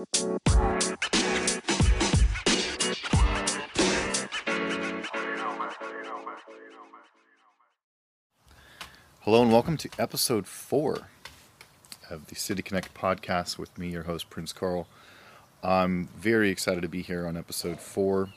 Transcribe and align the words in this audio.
Hello 0.00 0.12
and 9.42 9.52
welcome 9.52 9.76
to 9.76 9.90
episode 9.98 10.46
four 10.46 11.08
of 12.08 12.28
the 12.28 12.34
City 12.34 12.62
Connect 12.62 12.94
podcast 12.94 13.58
with 13.58 13.76
me, 13.76 13.90
your 13.90 14.04
host, 14.04 14.30
Prince 14.30 14.54
Carl. 14.54 14.88
I'm 15.62 16.08
very 16.16 16.48
excited 16.48 16.80
to 16.80 16.88
be 16.88 17.02
here 17.02 17.26
on 17.26 17.36
episode 17.36 17.78
four. 17.78 18.30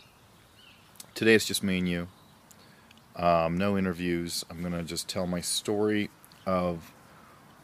Today 1.16 1.36
it's 1.36 1.46
just 1.46 1.64
me 1.64 1.78
and 1.78 1.88
you. 1.88 2.08
Um, 3.16 3.58
no 3.58 3.78
interviews. 3.78 4.44
I'm 4.50 4.60
going 4.60 4.74
to 4.74 4.84
just 4.84 5.08
tell 5.08 5.28
my 5.28 5.40
story 5.40 6.10
of 6.46 6.92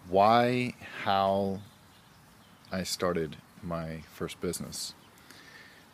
why, 0.07 0.75
how 1.03 1.59
I 2.71 2.83
started 2.83 3.35
my 3.63 4.01
first 4.13 4.39
business, 4.41 4.93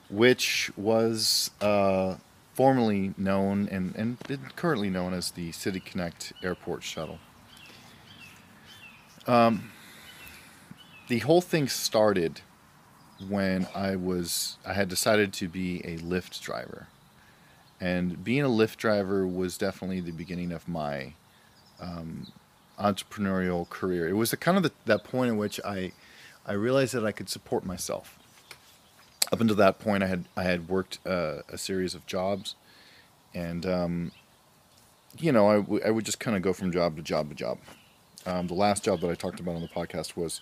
which 0.09 0.71
was 0.75 1.51
uh, 1.61 2.15
formerly 2.53 3.13
known 3.17 3.67
and, 3.69 3.95
and 3.95 4.17
currently 4.55 4.89
known 4.89 5.13
as 5.13 5.31
the 5.31 5.51
City 5.51 5.79
Connect 5.79 6.33
Airport 6.43 6.83
Shuttle. 6.83 7.19
Um, 9.27 9.71
the 11.07 11.19
whole 11.19 11.41
thing 11.41 11.67
started 11.67 12.41
when 13.27 13.67
I 13.73 13.95
was 13.95 14.57
I 14.65 14.73
had 14.73 14.89
decided 14.89 15.33
to 15.33 15.47
be 15.47 15.81
a 15.83 15.97
Lyft 15.97 16.41
driver, 16.41 16.87
and 17.79 18.23
being 18.23 18.43
a 18.43 18.49
Lyft 18.49 18.77
driver 18.77 19.25
was 19.25 19.57
definitely 19.57 19.99
the 19.99 20.11
beginning 20.11 20.51
of 20.51 20.67
my 20.67 21.13
um, 21.79 22.27
entrepreneurial 22.79 23.67
career. 23.69 24.07
It 24.07 24.13
was 24.13 24.31
the, 24.31 24.37
kind 24.37 24.57
of 24.57 24.63
the, 24.63 24.71
that 24.85 25.03
point 25.03 25.29
in 25.29 25.37
which 25.37 25.59
I 25.65 25.91
I 26.45 26.53
realized 26.53 26.93
that 26.93 27.05
I 27.05 27.11
could 27.11 27.29
support 27.29 27.65
myself. 27.65 28.19
Up 29.31 29.41
until 29.41 29.55
that 29.55 29.79
point, 29.79 30.03
I 30.03 30.07
had 30.07 30.25
I 30.37 30.43
had 30.43 30.69
worked 30.69 30.99
uh, 31.05 31.41
a 31.49 31.57
series 31.57 31.95
of 31.95 32.05
jobs, 32.05 32.55
and 33.33 33.65
um, 33.65 34.11
you 35.17 35.31
know 35.31 35.49
I, 35.49 35.55
w- 35.55 35.81
I 35.83 35.89
would 35.89 36.05
just 36.05 36.19
kind 36.19 36.37
of 36.37 36.43
go 36.43 36.53
from 36.53 36.71
job 36.71 36.95
to 36.97 37.01
job 37.01 37.29
to 37.29 37.35
job. 37.35 37.57
Um, 38.27 38.47
the 38.47 38.53
last 38.53 38.83
job 38.83 39.01
that 39.01 39.09
I 39.09 39.15
talked 39.15 39.39
about 39.39 39.55
on 39.55 39.61
the 39.61 39.67
podcast 39.67 40.15
was 40.15 40.41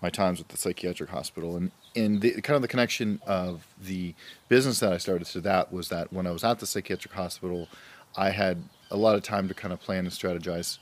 my 0.00 0.10
times 0.10 0.40
at 0.40 0.48
the 0.48 0.56
psychiatric 0.56 1.10
hospital, 1.10 1.56
and 1.56 1.70
and 1.94 2.22
the, 2.22 2.40
kind 2.40 2.56
of 2.56 2.62
the 2.62 2.68
connection 2.68 3.20
of 3.26 3.66
the 3.80 4.14
business 4.48 4.80
that 4.80 4.92
I 4.92 4.98
started 4.98 5.26
to 5.26 5.40
that 5.42 5.70
was 5.70 5.90
that 5.90 6.12
when 6.12 6.26
I 6.26 6.30
was 6.30 6.44
at 6.44 6.60
the 6.60 6.66
psychiatric 6.66 7.12
hospital, 7.12 7.68
I 8.16 8.30
had 8.30 8.62
a 8.90 8.96
lot 8.96 9.16
of 9.16 9.22
time 9.22 9.48
to 9.48 9.54
kind 9.54 9.72
of 9.72 9.80
plan 9.80 10.06
and 10.06 10.10
strategize 10.10 10.78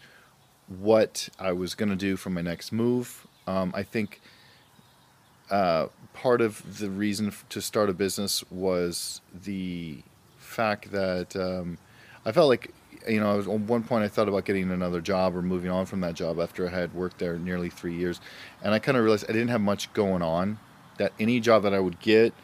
what 0.69 1.29
I 1.41 1.53
was 1.53 1.75
going 1.75 1.89
to 1.89 1.97
do 1.97 2.17
for 2.17 2.31
my 2.31 2.41
next 2.41 2.73
move. 2.73 3.27
Um, 3.47 3.73
I 3.75 3.83
think 3.83 4.21
uh, 5.51 5.87
part 6.13 6.41
of 6.41 6.79
the 6.79 6.91
reason 6.91 7.33
to 7.49 7.61
start 7.61 7.91
a 7.91 7.93
business 7.93 8.45
was 8.51 9.21
the 9.33 9.99
fact 10.39 10.93
that 10.93 11.35
um, 11.37 11.79
I 12.25 12.33
felt 12.33 12.49
like 12.49 12.73
you 13.09 13.21
know, 13.21 13.37
was, 13.37 13.49
at 13.49 13.53
one 13.53 13.83
point 13.83 14.05
I 14.05 14.09
thought 14.09 14.29
about 14.29 14.45
getting 14.45 14.71
another 14.71 15.01
job 15.01 15.37
or 15.37 15.43
moving 15.43 15.71
on 15.71 15.87
from 15.87 16.01
that 16.01 16.15
job 16.15 16.39
after 16.39 16.67
I 16.67 16.71
had 16.71 16.95
worked 16.95 17.19
there 17.19 17.37
nearly 17.39 17.71
three 17.71 17.95
years, 17.95 18.21
and 18.63 18.73
I 18.75 18.79
kind 18.79 18.97
of 18.97 19.05
realized 19.05 19.27
I 19.29 19.33
didn't 19.33 19.49
have 19.49 19.61
much 19.61 19.93
going 19.93 20.23
on. 20.23 20.59
That 20.99 21.13
any 21.19 21.41
job 21.41 21.63
that 21.63 21.75
I 21.75 21.81
would 21.81 22.01
get 22.01 22.35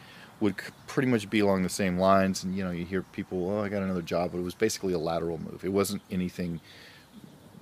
would 0.41 0.57
pretty 0.87 1.09
much 1.09 1.29
be 1.29 1.41
along 1.41 1.63
the 1.63 1.69
same 1.69 1.99
lines. 1.99 2.43
And 2.43 2.57
you 2.57 2.65
know, 2.65 2.71
you 2.71 2.85
hear 2.85 3.03
people, 3.03 3.51
"Oh, 3.51 3.63
I 3.63 3.69
got 3.69 3.83
another 3.83 4.03
job," 4.03 4.33
but 4.33 4.39
it 4.39 4.45
was 4.45 4.55
basically 4.55 4.93
a 4.93 4.99
lateral 4.99 5.39
move. 5.39 5.65
It 5.65 5.73
wasn't 5.73 6.03
anything 6.11 6.61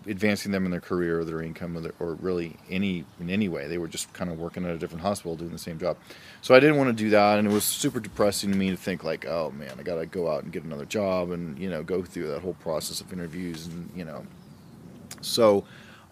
advancing 0.08 0.52
them 0.52 0.64
in 0.64 0.70
their 0.70 0.80
career 0.80 1.20
or 1.20 1.24
their 1.24 1.42
income 1.42 1.76
or, 1.76 1.80
their, 1.80 1.92
or 1.98 2.14
really 2.14 2.56
any 2.70 3.04
in 3.20 3.30
any 3.30 3.48
way. 3.48 3.66
They 3.66 3.78
were 3.78 3.88
just 3.88 4.12
kind 4.12 4.30
of 4.30 4.38
working 4.38 4.64
at 4.64 4.74
a 4.74 4.78
different 4.78 5.02
hospital 5.02 5.36
doing 5.36 5.52
the 5.52 5.58
same 5.58 5.78
job. 5.78 5.96
So 6.42 6.54
I 6.54 6.60
didn't 6.60 6.76
want 6.76 6.88
to 6.88 7.04
do 7.04 7.10
that, 7.10 7.38
and 7.38 7.48
it 7.48 7.52
was 7.52 7.64
super 7.64 8.00
depressing 8.00 8.50
to 8.52 8.56
me 8.56 8.70
to 8.70 8.76
think 8.76 9.04
like, 9.04 9.26
oh 9.26 9.50
man, 9.50 9.72
I 9.78 9.82
got 9.82 9.96
to 9.96 10.06
go 10.06 10.30
out 10.30 10.44
and 10.44 10.52
get 10.52 10.64
another 10.64 10.84
job 10.84 11.30
and 11.30 11.58
you 11.58 11.68
know 11.68 11.82
go 11.82 12.02
through 12.02 12.28
that 12.28 12.42
whole 12.42 12.54
process 12.54 13.00
of 13.00 13.12
interviews 13.12 13.66
and 13.66 13.90
you 13.94 14.04
know. 14.04 14.26
So 15.20 15.64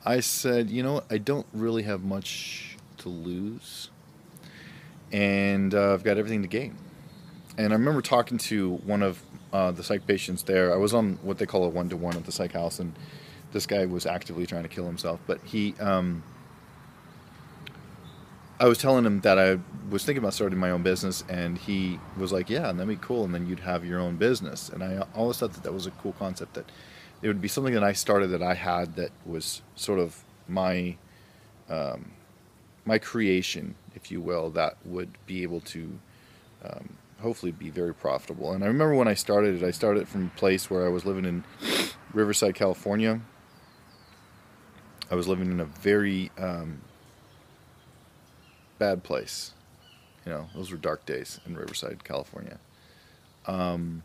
I 0.04 0.20
said, 0.20 0.70
you 0.70 0.82
know, 0.82 1.02
I 1.10 1.18
don't 1.18 1.46
really 1.52 1.84
have 1.84 2.02
much 2.02 2.76
to 2.98 3.08
lose, 3.08 3.90
and 5.12 5.74
uh, 5.74 5.94
I've 5.94 6.04
got 6.04 6.18
everything 6.18 6.42
to 6.42 6.48
gain. 6.48 6.76
And 7.56 7.72
I 7.72 7.76
remember 7.76 8.02
talking 8.02 8.38
to 8.38 8.74
one 8.84 9.02
of 9.02 9.22
uh, 9.52 9.70
the 9.70 9.84
psych 9.84 10.04
patients 10.08 10.42
there. 10.42 10.74
I 10.74 10.76
was 10.76 10.92
on 10.92 11.20
what 11.22 11.38
they 11.38 11.46
call 11.46 11.64
a 11.64 11.68
one 11.68 11.88
to 11.90 11.96
one 11.96 12.16
at 12.16 12.24
the 12.24 12.32
psych 12.32 12.52
house, 12.52 12.80
and 12.80 12.92
this 13.54 13.66
guy 13.66 13.86
was 13.86 14.04
actively 14.04 14.44
trying 14.44 14.64
to 14.64 14.68
kill 14.68 14.84
himself. 14.84 15.20
But 15.26 15.40
he, 15.44 15.74
um, 15.80 16.22
I 18.60 18.66
was 18.66 18.78
telling 18.78 19.06
him 19.06 19.20
that 19.20 19.38
I 19.38 19.58
was 19.88 20.04
thinking 20.04 20.22
about 20.22 20.34
starting 20.34 20.58
my 20.58 20.70
own 20.70 20.82
business, 20.82 21.24
and 21.28 21.56
he 21.56 21.98
was 22.18 22.32
like, 22.32 22.50
"Yeah, 22.50 22.68
and 22.68 22.78
that'd 22.78 22.88
be 22.88 23.00
cool, 23.00 23.24
and 23.24 23.32
then 23.32 23.46
you'd 23.46 23.60
have 23.60 23.84
your 23.84 24.00
own 24.00 24.16
business." 24.16 24.68
And 24.68 24.82
I 24.82 25.06
always 25.14 25.38
thought 25.38 25.54
that 25.54 25.62
that 25.62 25.72
was 25.72 25.86
a 25.86 25.92
cool 25.92 26.12
concept. 26.12 26.54
That 26.54 26.70
it 27.22 27.28
would 27.28 27.40
be 27.40 27.48
something 27.48 27.74
that 27.74 27.84
I 27.84 27.92
started 27.92 28.28
that 28.28 28.42
I 28.42 28.54
had 28.54 28.96
that 28.96 29.12
was 29.24 29.62
sort 29.76 30.00
of 30.00 30.24
my 30.48 30.96
um, 31.70 32.10
my 32.84 32.98
creation, 32.98 33.76
if 33.94 34.10
you 34.10 34.20
will, 34.20 34.50
that 34.50 34.76
would 34.84 35.16
be 35.26 35.42
able 35.44 35.60
to 35.60 35.98
um, 36.64 36.96
hopefully 37.20 37.52
be 37.52 37.70
very 37.70 37.94
profitable. 37.94 38.52
And 38.52 38.64
I 38.64 38.66
remember 38.66 38.94
when 38.94 39.08
I 39.08 39.14
started 39.14 39.62
it, 39.62 39.66
I 39.66 39.70
started 39.70 40.02
it 40.02 40.08
from 40.08 40.26
a 40.26 40.38
place 40.38 40.68
where 40.68 40.84
I 40.84 40.88
was 40.88 41.06
living 41.06 41.24
in 41.24 41.44
Riverside, 42.12 42.54
California, 42.54 43.20
I 45.10 45.14
was 45.14 45.28
living 45.28 45.50
in 45.50 45.60
a 45.60 45.64
very 45.64 46.30
um, 46.38 46.80
bad 48.78 49.02
place. 49.02 49.52
You 50.24 50.32
know, 50.32 50.48
those 50.54 50.70
were 50.70 50.78
dark 50.78 51.04
days 51.04 51.40
in 51.46 51.56
Riverside, 51.56 52.02
California. 52.04 52.58
Um, 53.46 54.02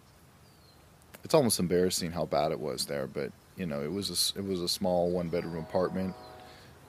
it's 1.23 1.33
almost 1.33 1.59
embarrassing 1.59 2.11
how 2.11 2.25
bad 2.25 2.51
it 2.51 2.59
was 2.59 2.85
there, 2.85 3.07
but 3.07 3.31
you 3.55 3.65
know, 3.65 3.81
it 3.81 3.91
was 3.91 4.33
a, 4.35 4.39
it 4.39 4.45
was 4.45 4.61
a 4.61 4.67
small 4.67 5.09
one 5.09 5.29
bedroom 5.29 5.57
apartment, 5.57 6.15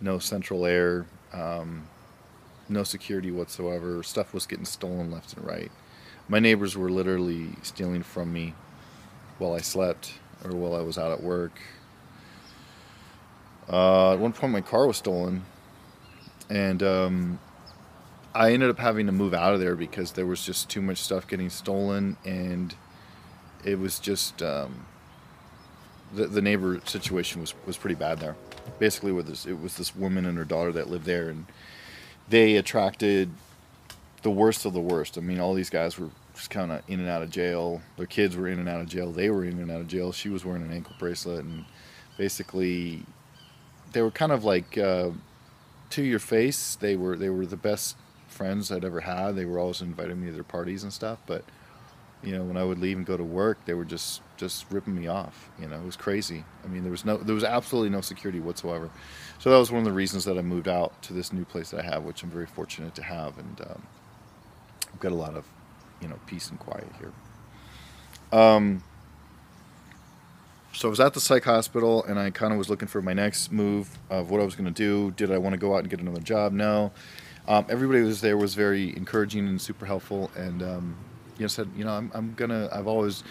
no 0.01 0.19
central 0.19 0.67
air, 0.67 1.07
um, 1.33 1.87
no 2.69 2.85
security 2.85 3.31
whatsoever. 3.31 4.03
Stuff 4.03 4.33
was 4.33 4.47
getting 4.47 4.65
stolen 4.65 5.11
left 5.11 5.35
and 5.35 5.47
right. 5.47 5.71
My 6.29 6.39
neighbors 6.39 6.77
were 6.77 6.91
literally 6.91 7.49
stealing 7.63 8.03
from 8.03 8.33
me 8.33 8.55
while 9.39 9.53
I 9.55 9.61
slept 9.61 10.15
or 10.45 10.53
while 10.53 10.77
I 10.77 10.83
was 10.83 10.97
out 10.97 11.11
at 11.11 11.23
work. 11.23 11.61
Uh, 13.71 14.15
at 14.15 14.19
one 14.19 14.33
point, 14.33 14.53
my 14.53 14.61
car 14.61 14.87
was 14.87 14.97
stolen, 14.97 15.45
and 16.49 16.83
um, 16.83 17.39
I 18.35 18.53
ended 18.53 18.69
up 18.69 18.79
having 18.79 19.07
to 19.07 19.13
move 19.13 19.33
out 19.33 19.55
of 19.55 19.61
there 19.61 19.77
because 19.77 20.13
there 20.13 20.27
was 20.27 20.45
just 20.45 20.69
too 20.69 20.83
much 20.83 20.99
stuff 20.99 21.29
getting 21.29 21.51
stolen, 21.51 22.17
and 22.25 22.75
it 23.65 23.79
was 23.79 24.01
just 24.01 24.43
um, 24.43 24.87
the 26.13 26.27
the 26.27 26.43
neighbor 26.43 26.81
situation 26.85 27.41
was 27.41 27.55
was 27.65 27.77
pretty 27.77 27.95
bad 27.95 28.19
there. 28.19 28.35
Basically, 28.81 29.13
with 29.13 29.29
this, 29.29 29.47
it 29.47 29.61
was 29.61 29.77
this 29.77 29.95
woman 29.95 30.27
and 30.27 30.37
her 30.37 30.45
daughter 30.45 30.73
that 30.73 30.91
lived 30.91 31.05
there, 31.05 31.29
and 31.29 31.47
they 32.29 32.57
attracted 32.57 33.31
the 34.23 34.31
worst 34.31 34.65
of 34.65 34.73
the 34.73 34.81
worst. 34.81 35.17
I 35.17 35.21
mean, 35.21 35.39
all 35.39 35.55
these 35.55 35.71
guys 35.71 35.97
were 35.97 36.11
just 36.35 36.51
kind 36.51 36.73
of 36.73 36.83
in 36.89 36.99
and 36.99 37.09
out 37.09 37.23
of 37.23 37.31
jail. 37.31 37.83
Their 37.97 38.07
kids 38.07 38.37
were 38.37 38.49
in 38.49 38.59
and 38.59 38.69
out 38.69 38.81
of 38.81 38.89
jail. 38.89 39.13
They 39.13 39.31
were 39.31 39.45
in 39.45 39.61
and 39.61 39.71
out 39.71 39.81
of 39.81 39.87
jail. 39.87 40.11
She 40.11 40.29
was 40.29 40.45
wearing 40.45 40.63
an 40.63 40.73
ankle 40.73 40.97
bracelet, 40.99 41.45
and 41.45 41.65
basically 42.17 43.05
they 43.93 44.03
were 44.03 44.11
kind 44.11 44.33
of 44.33 44.45
like 44.45 44.77
uh, 44.79 45.11
to 45.91 46.03
your 46.03 46.19
face. 46.19 46.77
They 46.77 46.97
were 46.97 47.17
they 47.17 47.31
were 47.31 47.47
the 47.47 47.57
best 47.57 47.97
friends 48.29 48.71
I'd 48.71 48.85
ever 48.85 49.01
had. 49.01 49.33
They 49.33 49.45
were 49.45 49.59
always 49.59 49.83
inviting 49.83 50.21
me 50.21 50.29
to 50.29 50.33
their 50.33 50.45
parties 50.45 50.83
and 50.83 50.93
stuff. 50.93 51.19
But 51.27 51.45
you 52.23 52.33
know, 52.33 52.45
when 52.45 52.57
I 52.57 52.65
would 52.65 52.79
leave 52.79 52.97
and 52.97 53.07
go 53.07 53.17
to 53.17 53.25
work, 53.25 53.65
they 53.65 53.75
were 53.75 53.85
just 53.85 54.23
just 54.37 54.67
ripping 54.71 54.99
me 54.99 55.07
off. 55.07 55.51
You 55.61 55.69
know, 55.69 55.77
it 55.77 55.85
was 55.85 55.97
crazy. 55.97 56.45
I 56.65 56.69
mean, 56.69 56.83
there 56.83 56.91
was 56.91 57.05
no 57.05 57.17
there 57.17 57.35
was 57.35 57.45
absolutely 57.45 57.91
no 57.91 58.01
security 58.01 58.41
whatsoever. 58.41 58.91
So 59.39 59.51
that 59.51 59.59
was 59.59 59.71
one 59.71 59.81
of 59.81 59.85
the 59.85 59.93
reasons 59.93 60.25
that 60.27 60.39
I 60.39 60.43
moved 60.43 60.69
out 60.69 61.01
to 61.03 61.13
this 61.13 61.33
new 61.33 61.45
place 61.45 61.71
that 61.71 61.81
I 61.81 61.83
have, 61.85 62.05
which 62.05 62.23
I'm 62.23 62.31
very 62.31 62.47
fortunate 62.47 62.95
to 62.97 63.03
have, 63.03 63.39
and 63.39 63.61
um, 63.63 63.83
I've 64.93 65.01
got 65.01 65.13
a 65.13 65.17
lot 65.17 65.35
of 65.35 65.47
you 66.01 66.09
know 66.09 66.19
peace 66.27 66.51
and 66.51 66.59
quiet 66.59 66.89
here. 66.99 67.13
Um, 68.39 68.83
so 70.81 70.89
I 70.89 70.91
was 70.91 71.01
at 71.01 71.13
the 71.13 71.21
psych 71.21 71.45
hospital 71.45 72.03
and 72.05 72.19
I 72.19 72.31
kind 72.31 72.53
of 72.55 72.59
was 72.59 72.71
looking 72.71 72.89
for 72.89 73.03
my 73.03 73.13
next 73.13 73.53
move 73.53 73.99
of 74.09 74.31
what 74.31 74.41
I 74.41 74.45
was 74.47 74.55
going 74.55 74.65
to 74.65 74.71
do. 74.71 75.11
Did 75.11 75.31
I 75.31 75.37
want 75.37 75.53
to 75.53 75.59
go 75.59 75.75
out 75.75 75.81
and 75.81 75.91
get 75.91 76.01
another 76.01 76.23
job? 76.23 76.55
No. 76.55 76.91
Um, 77.47 77.67
everybody 77.69 78.01
was 78.01 78.23
there 78.23 78.39
was 78.39 78.55
very 78.55 78.97
encouraging 78.97 79.47
and 79.47 79.61
super 79.61 79.85
helpful, 79.85 80.31
and 80.37 80.63
um, 80.63 80.97
you 81.37 81.43
know 81.43 81.49
said, 81.49 81.69
you 81.77 81.85
know, 81.85 81.91
I'm, 81.91 82.11
I'm 82.15 82.33
gonna. 82.33 82.71
I've 82.73 82.87
always 82.87 83.25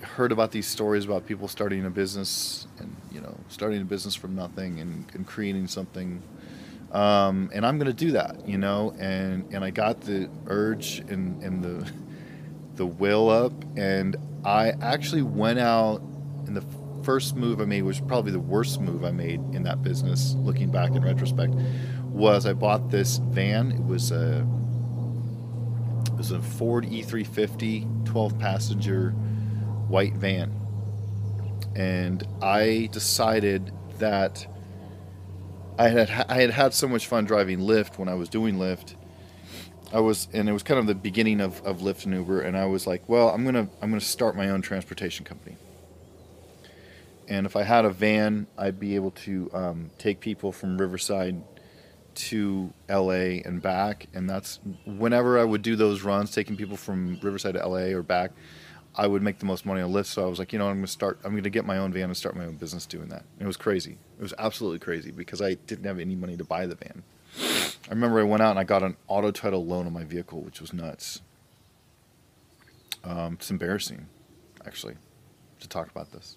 heard 0.00 0.32
about 0.32 0.52
these 0.52 0.66
stories 0.66 1.04
about 1.04 1.26
people 1.26 1.48
starting 1.48 1.84
a 1.84 1.90
business 1.90 2.66
and 2.78 2.96
you 3.12 3.20
know 3.20 3.36
starting 3.48 3.82
a 3.82 3.84
business 3.84 4.14
from 4.14 4.34
nothing 4.34 4.80
and, 4.80 5.04
and 5.12 5.26
creating 5.26 5.66
something 5.66 6.22
um, 6.92 7.50
and 7.52 7.66
I'm 7.66 7.78
going 7.78 7.94
to 7.94 8.04
do 8.04 8.12
that, 8.12 8.48
you 8.48 8.56
know. 8.56 8.94
And 8.98 9.52
and 9.52 9.62
I 9.62 9.70
got 9.70 10.00
the 10.00 10.30
urge 10.46 11.00
and 11.08 11.42
and 11.42 11.62
the 11.62 11.92
the 12.76 12.86
will 12.86 13.28
up, 13.28 13.52
and 13.76 14.16
I 14.46 14.74
actually 14.80 15.22
went 15.22 15.58
out 15.58 16.00
and 16.46 16.56
the 16.56 16.64
first 17.02 17.34
move 17.34 17.60
I 17.60 17.64
made 17.64 17.82
which 17.82 18.00
was 18.00 18.08
probably 18.08 18.30
the 18.30 18.40
worst 18.40 18.80
move 18.80 19.04
I 19.04 19.10
made 19.10 19.40
in 19.52 19.64
that 19.64 19.82
business, 19.82 20.34
looking 20.38 20.70
back 20.70 20.92
in 20.92 21.02
retrospect, 21.02 21.52
was 22.04 22.46
I 22.46 22.52
bought 22.52 22.90
this 22.90 23.18
van. 23.18 23.72
It 23.72 23.84
was 23.84 24.12
a 24.12 24.46
it 26.06 26.14
was 26.16 26.30
a 26.30 26.40
Ford 26.40 26.84
E350 26.86 28.06
12 28.06 28.38
passenger 28.38 29.10
white 29.88 30.14
van. 30.14 30.54
And 31.74 32.26
I 32.40 32.88
decided 32.92 33.72
that 33.98 34.46
I 35.76 35.88
had 35.88 36.08
I 36.28 36.40
had 36.40 36.50
had 36.50 36.72
so 36.72 36.86
much 36.86 37.08
fun 37.08 37.24
driving 37.24 37.58
Lyft 37.58 37.98
when 37.98 38.08
I 38.08 38.14
was 38.14 38.28
doing 38.28 38.56
Lyft. 38.56 38.94
I 39.96 40.00
was 40.00 40.28
and 40.34 40.46
it 40.46 40.52
was 40.52 40.62
kind 40.62 40.78
of 40.78 40.86
the 40.86 40.94
beginning 40.94 41.40
of, 41.40 41.64
of 41.64 41.78
Lyft 41.78 42.04
and 42.04 42.12
Uber 42.12 42.42
and 42.42 42.54
I 42.54 42.66
was 42.66 42.86
like, 42.86 43.08
well, 43.08 43.30
I'm 43.30 43.46
gonna 43.46 43.66
I'm 43.80 43.88
gonna 43.88 44.00
start 44.02 44.36
my 44.36 44.50
own 44.50 44.60
transportation 44.60 45.24
company. 45.24 45.56
And 47.28 47.46
if 47.46 47.56
I 47.56 47.62
had 47.62 47.86
a 47.86 47.90
van, 47.90 48.46
I'd 48.58 48.78
be 48.78 48.94
able 48.94 49.12
to 49.12 49.50
um, 49.54 49.90
take 49.96 50.20
people 50.20 50.52
from 50.52 50.76
Riverside 50.76 51.42
to 52.14 52.74
LA 52.90 53.40
and 53.46 53.62
back. 53.62 54.08
And 54.12 54.28
that's 54.28 54.60
whenever 54.84 55.38
I 55.38 55.44
would 55.44 55.62
do 55.62 55.76
those 55.76 56.02
runs, 56.02 56.30
taking 56.30 56.58
people 56.58 56.76
from 56.76 57.18
Riverside 57.22 57.54
to 57.54 57.66
LA 57.66 57.96
or 57.96 58.02
back, 58.02 58.32
I 58.94 59.06
would 59.06 59.22
make 59.22 59.38
the 59.38 59.46
most 59.46 59.64
money 59.64 59.80
on 59.80 59.92
Lyft. 59.92 60.06
So 60.06 60.22
I 60.26 60.28
was 60.28 60.38
like, 60.38 60.52
you 60.52 60.58
know, 60.58 60.68
I'm 60.68 60.82
to 60.82 60.86
start, 60.86 61.18
I'm 61.24 61.42
to 61.42 61.50
get 61.50 61.64
my 61.64 61.78
own 61.78 61.94
van 61.94 62.04
and 62.04 62.16
start 62.16 62.36
my 62.36 62.44
own 62.44 62.56
business 62.56 62.84
doing 62.84 63.08
that. 63.08 63.24
And 63.38 63.42
it 63.42 63.46
was 63.46 63.56
crazy. 63.56 63.96
It 64.18 64.22
was 64.22 64.34
absolutely 64.38 64.78
crazy 64.78 65.10
because 65.10 65.40
I 65.40 65.54
didn't 65.54 65.86
have 65.86 65.98
any 65.98 66.14
money 66.14 66.36
to 66.36 66.44
buy 66.44 66.66
the 66.66 66.74
van. 66.74 67.02
I 67.38 67.90
remember 67.90 68.20
I 68.20 68.24
went 68.24 68.42
out 68.42 68.50
and 68.50 68.58
I 68.58 68.64
got 68.64 68.82
an 68.82 68.96
auto 69.08 69.30
title 69.30 69.64
loan 69.64 69.86
on 69.86 69.92
my 69.92 70.04
vehicle, 70.04 70.40
which 70.40 70.60
was 70.60 70.72
nuts. 70.72 71.20
Um, 73.04 73.34
it's 73.34 73.50
embarrassing, 73.50 74.06
actually, 74.66 74.96
to 75.60 75.68
talk 75.68 75.88
about 75.90 76.12
this. 76.12 76.36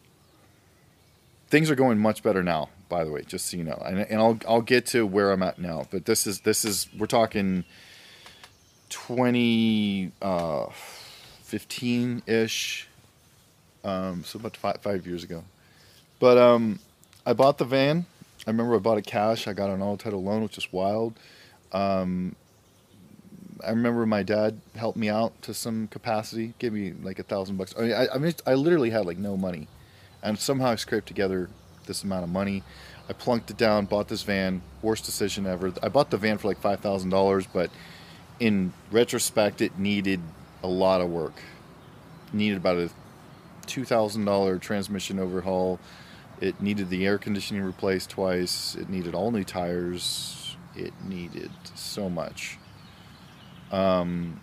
Things 1.47 1.71
are 1.71 1.75
going 1.75 1.97
much 1.97 2.21
better 2.21 2.43
now, 2.43 2.69
by 2.89 3.03
the 3.03 3.11
way, 3.11 3.23
just 3.23 3.47
so 3.47 3.57
you 3.57 3.63
know. 3.63 3.81
And, 3.83 3.99
and 3.99 4.19
I'll 4.19 4.39
I'll 4.47 4.61
get 4.61 4.85
to 4.87 5.07
where 5.07 5.31
I'm 5.31 5.41
at 5.41 5.57
now. 5.57 5.87
But 5.89 6.05
this 6.05 6.27
is 6.27 6.41
this 6.41 6.63
is 6.63 6.87
we're 6.95 7.07
talking 7.07 7.63
twenty 8.89 10.11
uh, 10.21 10.67
fifteen 11.41 12.21
ish. 12.27 12.87
Um, 13.83 14.23
so 14.23 14.37
about 14.37 14.55
five 14.55 14.77
five 14.81 15.07
years 15.07 15.23
ago. 15.23 15.43
But 16.19 16.37
um, 16.37 16.79
I 17.25 17.33
bought 17.33 17.57
the 17.57 17.65
van. 17.65 18.05
I 18.49 18.51
remember 18.51 18.75
I 18.75 18.79
bought 18.79 18.97
it 18.97 19.05
cash. 19.05 19.47
I 19.47 19.53
got 19.53 19.69
an 19.69 19.79
auto 19.79 20.03
title 20.03 20.23
loan, 20.23 20.41
which 20.41 20.57
is 20.57 20.73
wild. 20.73 21.13
Um, 21.71 22.35
I 23.63 23.69
remember 23.69 24.07
my 24.07 24.23
dad 24.23 24.59
helped 24.75 24.97
me 24.97 25.07
out 25.07 25.39
to 25.43 25.53
some 25.53 25.87
capacity, 25.87 26.55
gave 26.57 26.73
me 26.73 26.93
like 27.03 27.19
a 27.19 27.23
thousand 27.23 27.57
bucks. 27.57 27.75
I 27.77 27.81
mean, 27.81 27.93
I, 27.93 28.07
I 28.07 28.17
mean, 28.17 28.33
I 28.47 28.55
literally 28.55 28.89
had 28.89 29.05
like 29.05 29.19
no 29.19 29.37
money 29.37 29.67
and 30.23 30.39
somehow 30.39 30.69
I 30.69 30.75
scraped 30.77 31.07
together 31.07 31.47
this 31.85 32.03
amount 32.03 32.23
of 32.23 32.29
money. 32.31 32.63
I 33.07 33.13
plunked 33.13 33.51
it 33.51 33.57
down, 33.57 33.85
bought 33.85 34.07
this 34.07 34.23
van. 34.23 34.63
Worst 34.81 35.05
decision 35.05 35.45
ever. 35.45 35.71
I 35.83 35.89
bought 35.89 36.09
the 36.09 36.17
van 36.17 36.39
for 36.39 36.47
like 36.47 36.59
five 36.59 36.79
thousand 36.79 37.11
dollars, 37.11 37.45
but 37.45 37.69
in 38.39 38.73
retrospect, 38.91 39.61
it 39.61 39.77
needed 39.77 40.21
a 40.63 40.67
lot 40.67 41.01
of 41.01 41.09
work. 41.09 41.41
It 42.27 42.33
needed 42.33 42.57
about 42.57 42.77
a 42.77 42.89
two 43.67 43.85
thousand 43.85 44.25
dollar 44.25 44.57
transmission 44.57 45.19
overhaul. 45.19 45.79
It 46.41 46.61
needed 46.61 46.89
the 46.89 47.05
air 47.05 47.17
conditioning 47.17 47.63
replaced 47.63 48.09
twice. 48.11 48.75
It 48.75 48.89
needed 48.89 49.13
all 49.13 49.31
new 49.31 49.43
tires. 49.43 50.55
It 50.75 50.93
needed 51.03 51.51
so 51.75 52.09
much. 52.09 52.57
Um, 53.71 54.39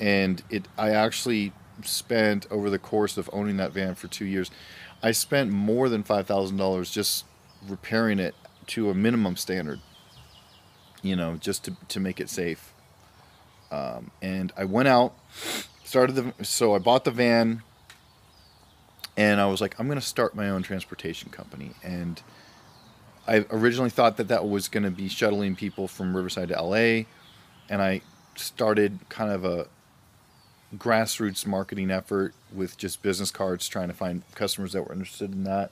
and 0.00 0.42
it, 0.50 0.68
I 0.76 0.90
actually 0.90 1.52
spent 1.82 2.46
over 2.50 2.70
the 2.70 2.78
course 2.78 3.16
of 3.16 3.30
owning 3.32 3.56
that 3.56 3.72
van 3.72 3.94
for 3.94 4.08
two 4.08 4.26
years, 4.26 4.50
I 5.02 5.12
spent 5.12 5.50
more 5.50 5.88
than 5.88 6.02
five 6.02 6.26
thousand 6.26 6.56
dollars 6.56 6.90
just 6.90 7.24
repairing 7.66 8.18
it 8.18 8.34
to 8.68 8.90
a 8.90 8.94
minimum 8.94 9.36
standard. 9.36 9.80
You 11.02 11.16
know, 11.16 11.36
just 11.36 11.64
to 11.64 11.76
to 11.88 12.00
make 12.00 12.20
it 12.20 12.28
safe. 12.28 12.72
Um, 13.70 14.10
and 14.20 14.52
I 14.56 14.64
went 14.64 14.88
out, 14.88 15.14
started 15.82 16.12
the 16.12 16.44
so 16.44 16.74
I 16.74 16.78
bought 16.78 17.04
the 17.04 17.10
van, 17.10 17.62
and 19.16 19.40
I 19.40 19.46
was 19.46 19.60
like, 19.60 19.78
I'm 19.78 19.86
going 19.86 19.98
to 19.98 20.04
start 20.06 20.34
my 20.34 20.48
own 20.48 20.62
transportation 20.62 21.30
company. 21.30 21.72
And 21.82 22.22
I 23.26 23.44
originally 23.50 23.90
thought 23.90 24.16
that 24.16 24.28
that 24.28 24.48
was 24.48 24.68
going 24.68 24.84
to 24.84 24.90
be 24.90 25.08
shuttling 25.08 25.54
people 25.54 25.86
from 25.86 26.16
Riverside 26.16 26.48
to 26.48 26.60
LA, 26.60 27.04
and 27.68 27.80
I 27.80 28.00
started 28.34 28.98
kind 29.08 29.30
of 29.30 29.44
a 29.44 29.66
grassroots 30.76 31.46
marketing 31.46 31.90
effort 31.90 32.34
with 32.52 32.78
just 32.78 33.02
business 33.02 33.30
cards 33.30 33.68
trying 33.68 33.88
to 33.88 33.94
find 33.94 34.22
customers 34.34 34.72
that 34.72 34.88
were 34.88 34.92
interested 34.92 35.32
in 35.32 35.44
that. 35.44 35.70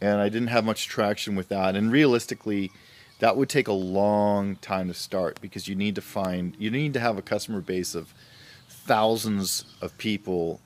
And 0.00 0.20
I 0.20 0.28
didn't 0.28 0.48
have 0.48 0.64
much 0.64 0.88
traction 0.88 1.36
with 1.36 1.48
that. 1.48 1.76
And 1.76 1.92
realistically, 1.92 2.72
that 3.20 3.36
would 3.36 3.48
take 3.48 3.68
a 3.68 3.72
long 3.72 4.56
time 4.56 4.88
to 4.88 4.94
start 4.94 5.40
because 5.40 5.68
you 5.68 5.74
need 5.74 5.94
to 5.94 6.00
find, 6.00 6.56
you 6.58 6.70
need 6.70 6.94
to 6.94 7.00
have 7.00 7.18
a 7.18 7.22
customer 7.22 7.60
base 7.60 7.94
of 7.94 8.12
thousands 8.68 9.64
of 9.80 9.96
people 9.98 10.60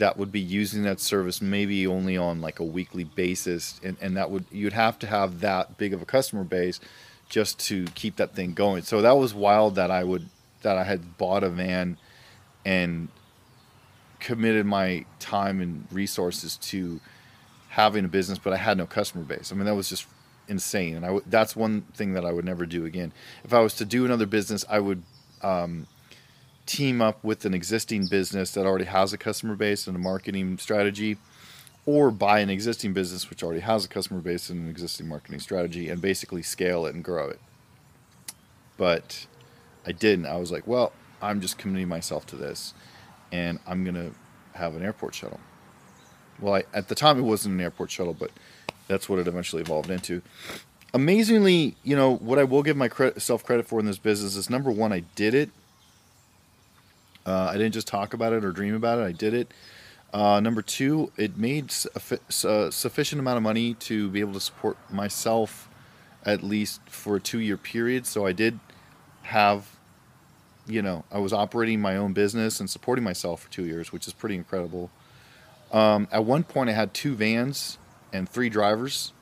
that 0.00 0.16
would 0.16 0.32
be 0.32 0.40
using 0.40 0.82
that 0.82 1.00
service 1.00 1.40
maybe 1.40 1.86
only 1.86 2.16
on 2.16 2.40
like 2.40 2.58
a 2.58 2.64
weekly 2.64 3.04
basis 3.04 3.80
and, 3.84 3.96
and 4.00 4.16
that 4.16 4.30
would 4.30 4.44
you'd 4.50 4.72
have 4.72 4.98
to 4.98 5.06
have 5.06 5.40
that 5.40 5.78
big 5.78 5.94
of 5.94 6.02
a 6.02 6.04
customer 6.04 6.44
base 6.44 6.80
just 7.28 7.58
to 7.60 7.84
keep 7.94 8.16
that 8.16 8.34
thing 8.34 8.52
going 8.52 8.82
so 8.82 9.00
that 9.00 9.16
was 9.16 9.32
wild 9.32 9.76
that 9.76 9.90
i 9.90 10.02
would 10.02 10.28
that 10.62 10.76
i 10.76 10.84
had 10.84 11.16
bought 11.16 11.44
a 11.44 11.48
van 11.48 11.96
and 12.64 13.08
committed 14.20 14.66
my 14.66 15.04
time 15.18 15.60
and 15.60 15.86
resources 15.90 16.56
to 16.58 17.00
having 17.70 18.04
a 18.04 18.08
business, 18.08 18.38
but 18.38 18.52
I 18.52 18.56
had 18.56 18.76
no 18.76 18.86
customer 18.86 19.24
base. 19.24 19.50
I 19.52 19.56
mean, 19.56 19.64
that 19.64 19.74
was 19.74 19.88
just 19.88 20.06
insane, 20.48 20.96
and 20.96 21.04
I 21.04 21.08
w- 21.08 21.24
that's 21.26 21.56
one 21.56 21.82
thing 21.94 22.12
that 22.12 22.24
I 22.24 22.32
would 22.32 22.44
never 22.44 22.66
do 22.66 22.84
again. 22.84 23.12
If 23.44 23.54
I 23.54 23.60
was 23.60 23.74
to 23.76 23.84
do 23.84 24.04
another 24.04 24.26
business, 24.26 24.64
I 24.68 24.80
would 24.80 25.02
um, 25.42 25.86
team 26.70 27.02
up 27.02 27.22
with 27.24 27.44
an 27.44 27.52
existing 27.52 28.06
business 28.06 28.52
that 28.52 28.64
already 28.64 28.84
has 28.84 29.12
a 29.12 29.18
customer 29.18 29.56
base 29.56 29.88
and 29.88 29.96
a 29.96 29.98
marketing 29.98 30.56
strategy, 30.58 31.16
or 31.84 32.12
buy 32.12 32.38
an 32.38 32.48
existing 32.48 32.92
business 32.92 33.28
which 33.28 33.42
already 33.42 33.60
has 33.60 33.84
a 33.84 33.88
customer 33.88 34.20
base 34.20 34.48
and 34.50 34.62
an 34.62 34.70
existing 34.70 35.08
marketing 35.08 35.40
strategy, 35.40 35.88
and 35.88 36.00
basically 36.00 36.42
scale 36.42 36.86
it 36.86 36.94
and 36.94 37.02
grow 37.02 37.28
it. 37.28 37.40
But 38.76 39.26
I 39.84 39.90
didn't. 39.90 40.26
I 40.26 40.36
was 40.36 40.52
like, 40.52 40.64
well, 40.66 40.92
I'm 41.20 41.40
just 41.40 41.58
committing 41.58 41.88
myself 41.88 42.24
to 42.26 42.36
this, 42.36 42.72
and 43.32 43.58
I'm 43.66 43.84
gonna 43.84 44.12
have 44.54 44.76
an 44.76 44.84
airport 44.84 45.16
shuttle. 45.16 45.40
Well, 46.38 46.54
I, 46.54 46.64
at 46.72 46.86
the 46.86 46.94
time 46.94 47.18
it 47.18 47.22
wasn't 47.22 47.56
an 47.56 47.60
airport 47.60 47.90
shuttle, 47.90 48.14
but 48.14 48.30
that's 48.86 49.08
what 49.08 49.18
it 49.18 49.26
eventually 49.26 49.62
evolved 49.62 49.90
into. 49.90 50.22
Amazingly, 50.94 51.74
you 51.82 51.96
know 51.96 52.14
what 52.14 52.38
I 52.38 52.44
will 52.44 52.62
give 52.62 52.76
myself 52.76 53.44
credit 53.44 53.66
for 53.66 53.80
in 53.80 53.86
this 53.86 53.98
business 53.98 54.36
is 54.36 54.48
number 54.48 54.70
one, 54.70 54.92
I 54.92 55.00
did 55.16 55.34
it. 55.34 55.50
Uh, 57.26 57.50
I 57.52 57.54
didn't 57.54 57.74
just 57.74 57.86
talk 57.86 58.14
about 58.14 58.32
it 58.32 58.44
or 58.44 58.52
dream 58.52 58.74
about 58.74 58.98
it. 58.98 59.02
I 59.02 59.12
did 59.12 59.34
it. 59.34 59.52
Uh, 60.12 60.40
number 60.40 60.62
two, 60.62 61.12
it 61.16 61.36
made 61.36 61.72
a 62.44 62.72
sufficient 62.72 63.20
amount 63.20 63.36
of 63.36 63.42
money 63.42 63.74
to 63.74 64.08
be 64.08 64.20
able 64.20 64.32
to 64.32 64.40
support 64.40 64.76
myself 64.90 65.68
at 66.24 66.42
least 66.42 66.80
for 66.88 67.16
a 67.16 67.20
two-year 67.20 67.56
period. 67.56 68.06
So 68.06 68.26
I 68.26 68.32
did 68.32 68.58
have 69.22 69.76
you 70.70 70.82
know, 70.82 71.04
I 71.10 71.18
was 71.18 71.32
operating 71.32 71.80
my 71.80 71.96
own 71.96 72.12
business 72.12 72.60
and 72.60 72.70
supporting 72.70 73.04
myself 73.04 73.42
for 73.42 73.50
two 73.50 73.66
years, 73.66 73.92
which 73.92 74.06
is 74.06 74.12
pretty 74.12 74.36
incredible. 74.36 74.90
Um, 75.72 76.08
at 76.12 76.24
one 76.24 76.44
point, 76.44 76.70
I 76.70 76.72
had 76.72 76.94
two 76.94 77.14
vans 77.14 77.78
and 78.12 78.28
three 78.28 78.48
drivers, 78.48 79.12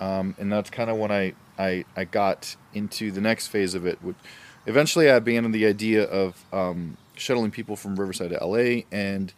um, 0.00 0.34
and 0.38 0.52
that's 0.52 0.70
kind 0.70 0.90
of 0.90 0.96
when 0.96 1.10
I, 1.10 1.34
I 1.58 1.84
I 1.96 2.04
got 2.04 2.56
into 2.74 3.10
the 3.10 3.20
next 3.20 3.48
phase 3.48 3.74
of 3.74 3.86
it. 3.86 4.02
Which 4.02 4.16
eventually, 4.66 5.10
I 5.10 5.16
abandoned 5.16 5.54
the 5.54 5.66
idea 5.66 6.04
of 6.04 6.44
um, 6.52 6.96
shuttling 7.16 7.50
people 7.50 7.76
from 7.76 7.96
Riverside 7.96 8.30
to 8.30 8.44
LA, 8.44 8.82
and 8.90 9.32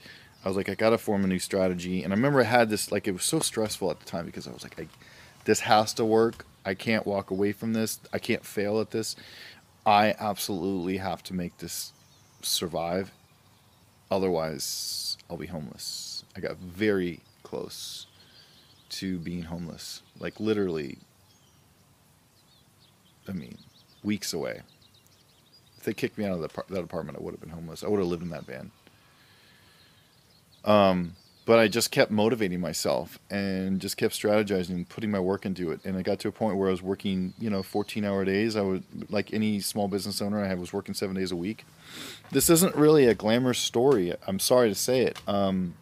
I 0.45 0.49
was 0.49 0.57
like, 0.57 0.69
I 0.69 0.75
got 0.75 0.91
to 0.91 0.99
form 0.99 1.25
a 1.25 1.27
new 1.27 1.39
strategy. 1.39 2.03
And 2.03 2.13
I 2.13 2.17
remember 2.17 2.41
I 2.41 2.45
had 2.45 2.69
this 2.69 2.93
like 2.93 3.09
it 3.09 3.13
was 3.13 3.25
so 3.25 3.41
stressful 3.41 3.91
at 3.91 4.01
the 4.01 4.07
time 4.07 4.27
because 4.27 4.47
I 4.47 4.53
was 4.53 4.63
like, 4.63 4.79
I, 4.79 4.87
this 5.45 5.61
has 5.61 5.95
to 5.95 6.05
work. 6.05 6.47
I 6.65 6.75
can't 6.75 7.07
walk 7.07 7.31
away 7.31 7.53
from 7.53 7.73
this. 7.73 7.99
I 8.13 8.19
can't 8.19 8.45
fail 8.45 8.81
at 8.81 8.91
this. 8.91 9.17
I 9.87 10.15
absolutely 10.19 10.99
have 10.99 11.23
to 11.25 11.35
make 11.35 11.59
this 11.59 11.93
survive. 12.43 13.11
Otherwise, 14.11 15.17
I'll 15.29 15.37
be 15.37 15.47
homeless. 15.47 16.25
I 16.37 16.41
got 16.41 16.57
very 16.57 17.21
close 17.43 18.07
to 18.91 19.19
being 19.19 19.43
homeless. 19.43 20.03
Like, 20.19 20.41
literally, 20.41 20.99
I 23.29 23.33
mean, 23.33 23.59
weeks 24.03 24.33
away. 24.33 24.63
If 25.85 25.89
they 25.89 25.93
kicked 25.93 26.17
me 26.17 26.25
out 26.25 26.33
of 26.33 26.41
the, 26.41 26.49
that 26.71 26.83
apartment, 26.83 27.19
I 27.19 27.23
would 27.23 27.33
have 27.33 27.43
been 27.43 27.51
homeless. 27.51 27.85
I 27.85 27.89
would 27.89 27.99
have 27.99 28.09
lived 28.09 28.23
in 28.23 28.31
that 28.31 28.47
van. 28.47 28.71
Um, 30.65 31.15
but 31.45 31.59
I 31.59 31.69
just 31.69 31.91
kept 31.91 32.11
motivating 32.11 32.59
myself 32.59 33.19
and 33.29 33.83
just 33.83 33.99
kept 33.99 34.15
strategizing, 34.15 34.71
and 34.71 34.89
putting 34.89 35.11
my 35.11 35.21
work 35.21 35.45
into 35.45 35.73
it. 35.73 35.85
And 35.85 35.99
I 35.99 36.01
got 36.01 36.21
to 36.21 36.29
a 36.29 36.33
point 36.33 36.57
where 36.57 36.69
I 36.69 36.71
was 36.71 36.81
working, 36.81 37.35
you 37.39 37.51
know, 37.51 37.63
14 37.63 38.03
hour 38.03 38.25
days. 38.25 38.57
I 38.57 38.63
would, 38.63 38.83
like 39.11 39.35
any 39.35 39.61
small 39.61 39.87
business 39.87 40.23
owner, 40.23 40.43
I 40.43 40.55
was 40.55 40.73
working 40.73 40.95
seven 40.95 41.17
days 41.17 41.33
a 41.33 41.37
week. 41.37 41.67
This 42.33 42.49
isn't 42.49 42.75
really 42.77 43.05
a 43.05 43.15
glamorous 43.15 43.59
story. 43.59 44.15
I'm 44.27 44.39
sorry 44.39 44.71
to 44.71 44.75
say 44.75 45.03
it. 45.03 45.19
Um, 45.29 45.75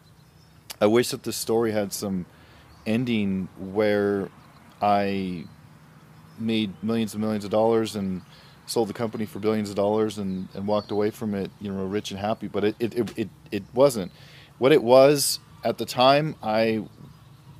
I 0.81 0.87
wish 0.87 1.11
that 1.11 1.23
this 1.23 1.37
story 1.37 1.71
had 1.71 1.93
some 1.93 2.25
ending 2.85 3.47
where 3.57 4.27
I 4.81 5.45
made 6.37 6.73
millions 6.83 7.13
and 7.13 7.21
millions 7.23 7.45
of 7.45 7.51
dollars 7.51 7.95
and 7.95 8.21
sold 8.65 8.89
the 8.89 8.93
company 8.93 9.25
for 9.25 9.39
billions 9.39 9.69
of 9.69 9.75
dollars 9.75 10.17
and, 10.17 10.47
and 10.53 10.67
walked 10.67 10.91
away 10.91 11.09
from 11.09 11.35
it, 11.35 11.51
you 11.59 11.71
know, 11.71 11.83
rich 11.85 12.11
and 12.11 12.19
happy. 12.19 12.47
But 12.47 12.63
it, 12.63 12.75
it, 12.79 12.97
it, 12.97 13.17
it, 13.17 13.29
it 13.51 13.63
wasn't. 13.73 14.11
What 14.57 14.71
it 14.71 14.83
was 14.83 15.39
at 15.63 15.77
the 15.77 15.85
time, 15.85 16.35
I 16.41 16.83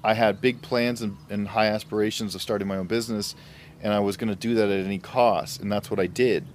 I 0.03 0.13
had 0.15 0.41
big 0.41 0.61
plans 0.61 1.01
and, 1.01 1.15
and 1.29 1.47
high 1.47 1.67
aspirations 1.67 2.35
of 2.35 2.41
starting 2.41 2.67
my 2.67 2.75
own 2.75 2.87
business, 2.87 3.35
and 3.81 3.93
I 3.93 3.99
was 3.99 4.17
going 4.17 4.29
to 4.29 4.35
do 4.35 4.55
that 4.55 4.69
at 4.69 4.85
any 4.85 4.99
cost, 4.99 5.61
and 5.61 5.71
that's 5.71 5.89
what 5.89 5.99
I 5.99 6.07
did. 6.07 6.45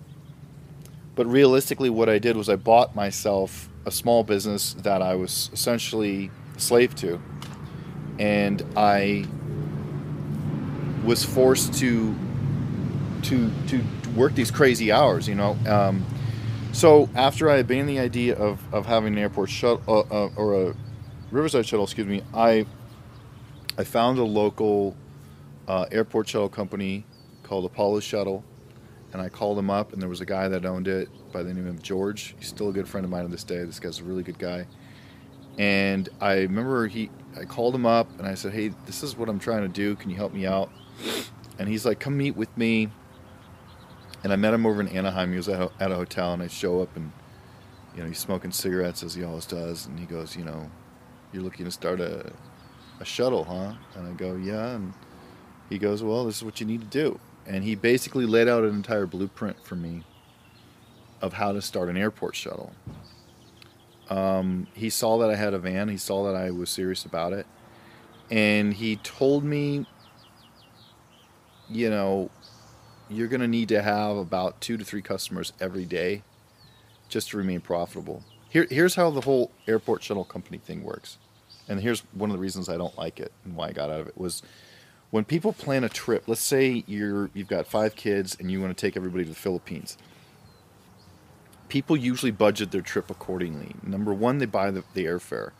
But 1.14 1.26
realistically, 1.26 1.88
what 1.88 2.08
I 2.08 2.18
did 2.18 2.36
was 2.36 2.48
I 2.48 2.56
bought 2.56 2.94
myself 2.94 3.68
a 3.86 3.90
small 3.90 4.22
business 4.22 4.74
that 4.74 5.00
I 5.00 5.14
was 5.14 5.50
essentially 5.52 6.30
a 6.56 6.60
slave 6.60 6.94
to, 6.96 7.20
and 8.18 8.62
I 8.76 9.24
was 11.04 11.24
forced 11.24 11.72
to 11.80 12.14
to 13.22 13.50
to 13.68 13.82
work 14.14 14.34
these 14.34 14.50
crazy 14.50 14.92
hours, 14.92 15.28
you 15.28 15.34
know. 15.34 15.56
Um, 15.66 16.04
so 16.72 17.08
after 17.14 17.50
I 17.50 17.56
abandoned 17.56 17.88
the 17.88 18.00
idea 18.00 18.36
of, 18.36 18.62
of 18.72 18.86
having 18.86 19.14
an 19.14 19.18
airport 19.18 19.50
shuttle 19.50 19.82
uh, 19.88 20.00
uh, 20.00 20.30
or 20.36 20.68
a 20.68 20.74
Riverside 21.30 21.66
shuttle, 21.66 21.84
excuse 21.84 22.06
me, 22.06 22.22
I 22.32 22.66
I 23.76 23.84
found 23.84 24.18
a 24.18 24.24
local 24.24 24.96
uh, 25.66 25.86
airport 25.92 26.28
shuttle 26.28 26.48
company 26.48 27.04
called 27.42 27.64
Apollo 27.64 28.00
Shuttle, 28.00 28.44
and 29.12 29.22
I 29.22 29.28
called 29.28 29.58
them 29.58 29.70
up, 29.70 29.92
and 29.92 30.02
there 30.02 30.08
was 30.08 30.20
a 30.20 30.26
guy 30.26 30.48
that 30.48 30.64
owned 30.64 30.88
it 30.88 31.08
by 31.32 31.42
the 31.42 31.52
name 31.52 31.66
of 31.66 31.82
George. 31.82 32.34
He's 32.38 32.48
still 32.48 32.70
a 32.70 32.72
good 32.72 32.88
friend 32.88 33.04
of 33.04 33.10
mine 33.10 33.24
to 33.24 33.28
this 33.28 33.44
day. 33.44 33.64
This 33.64 33.78
guy's 33.78 34.00
a 34.00 34.04
really 34.04 34.22
good 34.22 34.38
guy. 34.38 34.66
And 35.58 36.08
I 36.20 36.40
remember 36.42 36.86
he, 36.86 37.10
I 37.38 37.44
called 37.44 37.74
him 37.74 37.86
up, 37.86 38.08
and 38.18 38.26
I 38.26 38.34
said, 38.34 38.52
"Hey, 38.52 38.72
this 38.86 39.02
is 39.02 39.16
what 39.16 39.28
I'm 39.28 39.38
trying 39.38 39.62
to 39.62 39.68
do. 39.68 39.96
Can 39.96 40.10
you 40.10 40.16
help 40.16 40.32
me 40.32 40.46
out?" 40.46 40.70
And 41.58 41.68
he's 41.68 41.84
like, 41.84 41.98
"Come 42.00 42.16
meet 42.16 42.36
with 42.36 42.56
me." 42.56 42.90
And 44.24 44.32
I 44.32 44.36
met 44.36 44.52
him 44.52 44.66
over 44.66 44.80
in 44.80 44.88
Anaheim. 44.88 45.30
He 45.30 45.36
was 45.36 45.48
at 45.48 45.70
a 45.80 45.94
hotel, 45.94 46.32
and 46.32 46.42
I 46.42 46.48
show 46.48 46.82
up, 46.82 46.96
and 46.96 47.12
you 47.94 48.02
know, 48.02 48.08
he's 48.08 48.18
smoking 48.18 48.50
cigarettes 48.50 49.02
as 49.02 49.14
he 49.14 49.24
always 49.24 49.46
does, 49.46 49.86
and 49.86 49.98
he 49.98 50.06
goes, 50.06 50.36
"You 50.36 50.44
know, 50.44 50.70
you're 51.32 51.42
looking 51.42 51.64
to 51.64 51.70
start 51.70 52.00
a 52.00 52.32
a 53.00 53.04
shuttle, 53.04 53.44
huh?" 53.44 53.74
And 53.94 54.08
I 54.08 54.12
go, 54.12 54.36
"Yeah." 54.36 54.74
And 54.74 54.92
he 55.68 55.78
goes, 55.78 56.02
"Well, 56.02 56.24
this 56.24 56.36
is 56.36 56.44
what 56.44 56.60
you 56.60 56.66
need 56.66 56.80
to 56.80 56.86
do." 56.86 57.20
And 57.46 57.64
he 57.64 57.74
basically 57.74 58.26
laid 58.26 58.48
out 58.48 58.64
an 58.64 58.74
entire 58.74 59.06
blueprint 59.06 59.64
for 59.64 59.74
me 59.76 60.04
of 61.20 61.34
how 61.34 61.52
to 61.52 61.62
start 61.62 61.88
an 61.88 61.96
airport 61.96 62.36
shuttle. 62.36 62.72
Um, 64.10 64.66
he 64.74 64.90
saw 64.90 65.18
that 65.18 65.30
I 65.30 65.36
had 65.36 65.54
a 65.54 65.58
van. 65.58 65.88
He 65.88 65.96
saw 65.96 66.24
that 66.24 66.36
I 66.36 66.50
was 66.50 66.70
serious 66.70 67.04
about 67.04 67.32
it, 67.32 67.46
and 68.30 68.74
he 68.74 68.96
told 68.96 69.44
me, 69.44 69.86
you 71.68 71.90
know, 71.90 72.30
you're 73.10 73.28
going 73.28 73.40
to 73.40 73.48
need 73.48 73.68
to 73.68 73.82
have 73.82 74.16
about 74.16 74.60
two 74.60 74.76
to 74.76 74.84
three 74.84 75.02
customers 75.02 75.52
every 75.60 75.84
day 75.84 76.22
just 77.08 77.30
to 77.30 77.36
remain 77.36 77.60
profitable. 77.60 78.22
Here, 78.50 78.66
here's 78.70 78.94
how 78.94 79.10
the 79.10 79.22
whole 79.22 79.50
airport 79.66 80.02
shuttle 80.02 80.24
company 80.24 80.58
thing 80.58 80.82
works, 80.82 81.18
and 81.68 81.80
here's 81.80 82.00
one 82.12 82.30
of 82.30 82.36
the 82.36 82.40
reasons 82.40 82.68
I 82.68 82.76
don't 82.76 82.96
like 82.96 83.20
it 83.20 83.32
and 83.44 83.56
why 83.56 83.68
I 83.68 83.72
got 83.72 83.90
out 83.90 84.00
of 84.00 84.08
it 84.08 84.18
was 84.18 84.42
when 85.10 85.24
people 85.24 85.52
plan 85.52 85.84
a 85.84 85.88
trip. 85.88 86.24
Let's 86.26 86.40
say 86.40 86.84
you're 86.86 87.30
you've 87.34 87.48
got 87.48 87.66
five 87.66 87.94
kids 87.96 88.36
and 88.38 88.50
you 88.50 88.60
want 88.60 88.76
to 88.76 88.80
take 88.80 88.96
everybody 88.96 89.24
to 89.24 89.30
the 89.30 89.36
Philippines 89.36 89.96
people 91.68 91.96
usually 91.96 92.32
budget 92.32 92.70
their 92.70 92.80
trip 92.80 93.10
accordingly. 93.10 93.74
Number 93.82 94.12
one, 94.12 94.38
they 94.38 94.46
buy 94.46 94.70
the, 94.70 94.84
the 94.94 95.04
airfare, 95.04 95.52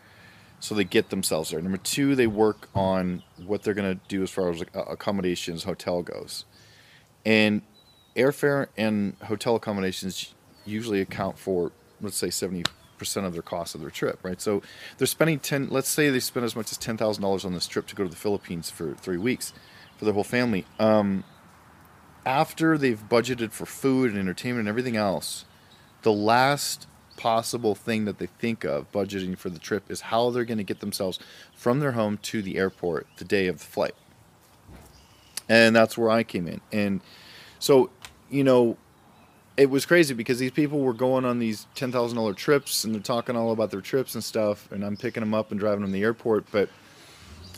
so 0.59 0.75
they 0.75 0.83
get 0.83 1.09
themselves 1.09 1.51
there. 1.51 1.61
Number 1.61 1.77
two, 1.77 2.15
they 2.15 2.27
work 2.27 2.69
on 2.75 3.23
what 3.45 3.63
they're 3.63 3.73
going 3.73 3.97
to 3.97 4.01
do 4.07 4.23
as 4.23 4.29
far 4.29 4.49
as 4.49 4.63
accommodations, 4.73 5.63
hotel 5.63 6.01
goes, 6.01 6.45
and 7.29 7.61
airfare 8.15 8.67
and 8.75 9.15
hotel 9.21 9.55
accommodations 9.55 10.33
usually 10.65 10.99
account 10.99 11.37
for 11.37 11.71
let's 12.01 12.17
say 12.17 12.31
seventy 12.31 12.63
percent 12.97 13.25
of 13.25 13.33
their 13.33 13.43
cost 13.43 13.75
of 13.75 13.81
their 13.81 13.91
trip, 13.91 14.19
right? 14.23 14.41
So 14.41 14.63
they're 14.97 15.05
spending 15.05 15.39
ten. 15.39 15.67
Let's 15.69 15.89
say 15.89 16.09
they 16.09 16.19
spend 16.19 16.43
as 16.43 16.55
much 16.55 16.71
as 16.71 16.77
ten 16.77 16.97
thousand 16.97 17.21
dollars 17.21 17.45
on 17.45 17.53
this 17.53 17.67
trip 17.67 17.85
to 17.87 17.95
go 17.95 18.03
to 18.03 18.09
the 18.09 18.15
Philippines 18.15 18.71
for 18.71 18.95
three 18.95 19.19
weeks 19.19 19.53
for 19.95 20.05
their 20.05 20.13
whole 20.15 20.23
family. 20.23 20.65
Um, 20.79 21.23
after 22.25 22.79
they've 22.79 23.01
budgeted 23.07 23.51
for 23.51 23.67
food 23.67 24.09
and 24.09 24.19
entertainment 24.19 24.61
and 24.61 24.69
everything 24.69 24.97
else, 24.97 25.45
the 26.01 26.11
last 26.11 26.87
possible 27.15 27.75
thing 27.75 28.05
that 28.05 28.17
they 28.17 28.25
think 28.25 28.63
of 28.63 28.91
budgeting 28.91 29.37
for 29.37 29.51
the 29.51 29.59
trip 29.59 29.83
is 29.91 30.01
how 30.01 30.31
they're 30.31 30.45
going 30.45 30.57
to 30.57 30.63
get 30.63 30.79
themselves 30.79 31.19
from 31.53 31.79
their 31.79 31.91
home 31.91 32.17
to 32.17 32.41
the 32.41 32.57
airport 32.57 33.05
the 33.17 33.25
day 33.25 33.45
of 33.47 33.59
the 33.59 33.65
flight. 33.65 33.93
And 35.49 35.75
that's 35.75 35.97
where 35.97 36.09
I 36.09 36.23
came 36.23 36.47
in. 36.47 36.61
And 36.71 37.01
so, 37.57 37.89
you 38.29 38.43
know, 38.43 38.77
it 39.57 39.69
was 39.69 39.85
crazy 39.85 40.13
because 40.13 40.39
these 40.39 40.51
people 40.51 40.79
were 40.79 40.93
going 40.93 41.25
on 41.25 41.39
these 41.39 41.67
$10,000 41.75 42.35
trips 42.37 42.85
and 42.85 42.95
they're 42.95 43.01
talking 43.01 43.35
all 43.35 43.51
about 43.51 43.71
their 43.71 43.81
trips 43.81 44.15
and 44.15 44.23
stuff. 44.23 44.71
And 44.71 44.85
I'm 44.85 44.95
picking 44.95 45.21
them 45.21 45.33
up 45.33 45.51
and 45.51 45.59
driving 45.59 45.81
them 45.81 45.89
to 45.89 45.93
the 45.93 46.03
airport. 46.03 46.45
But 46.51 46.69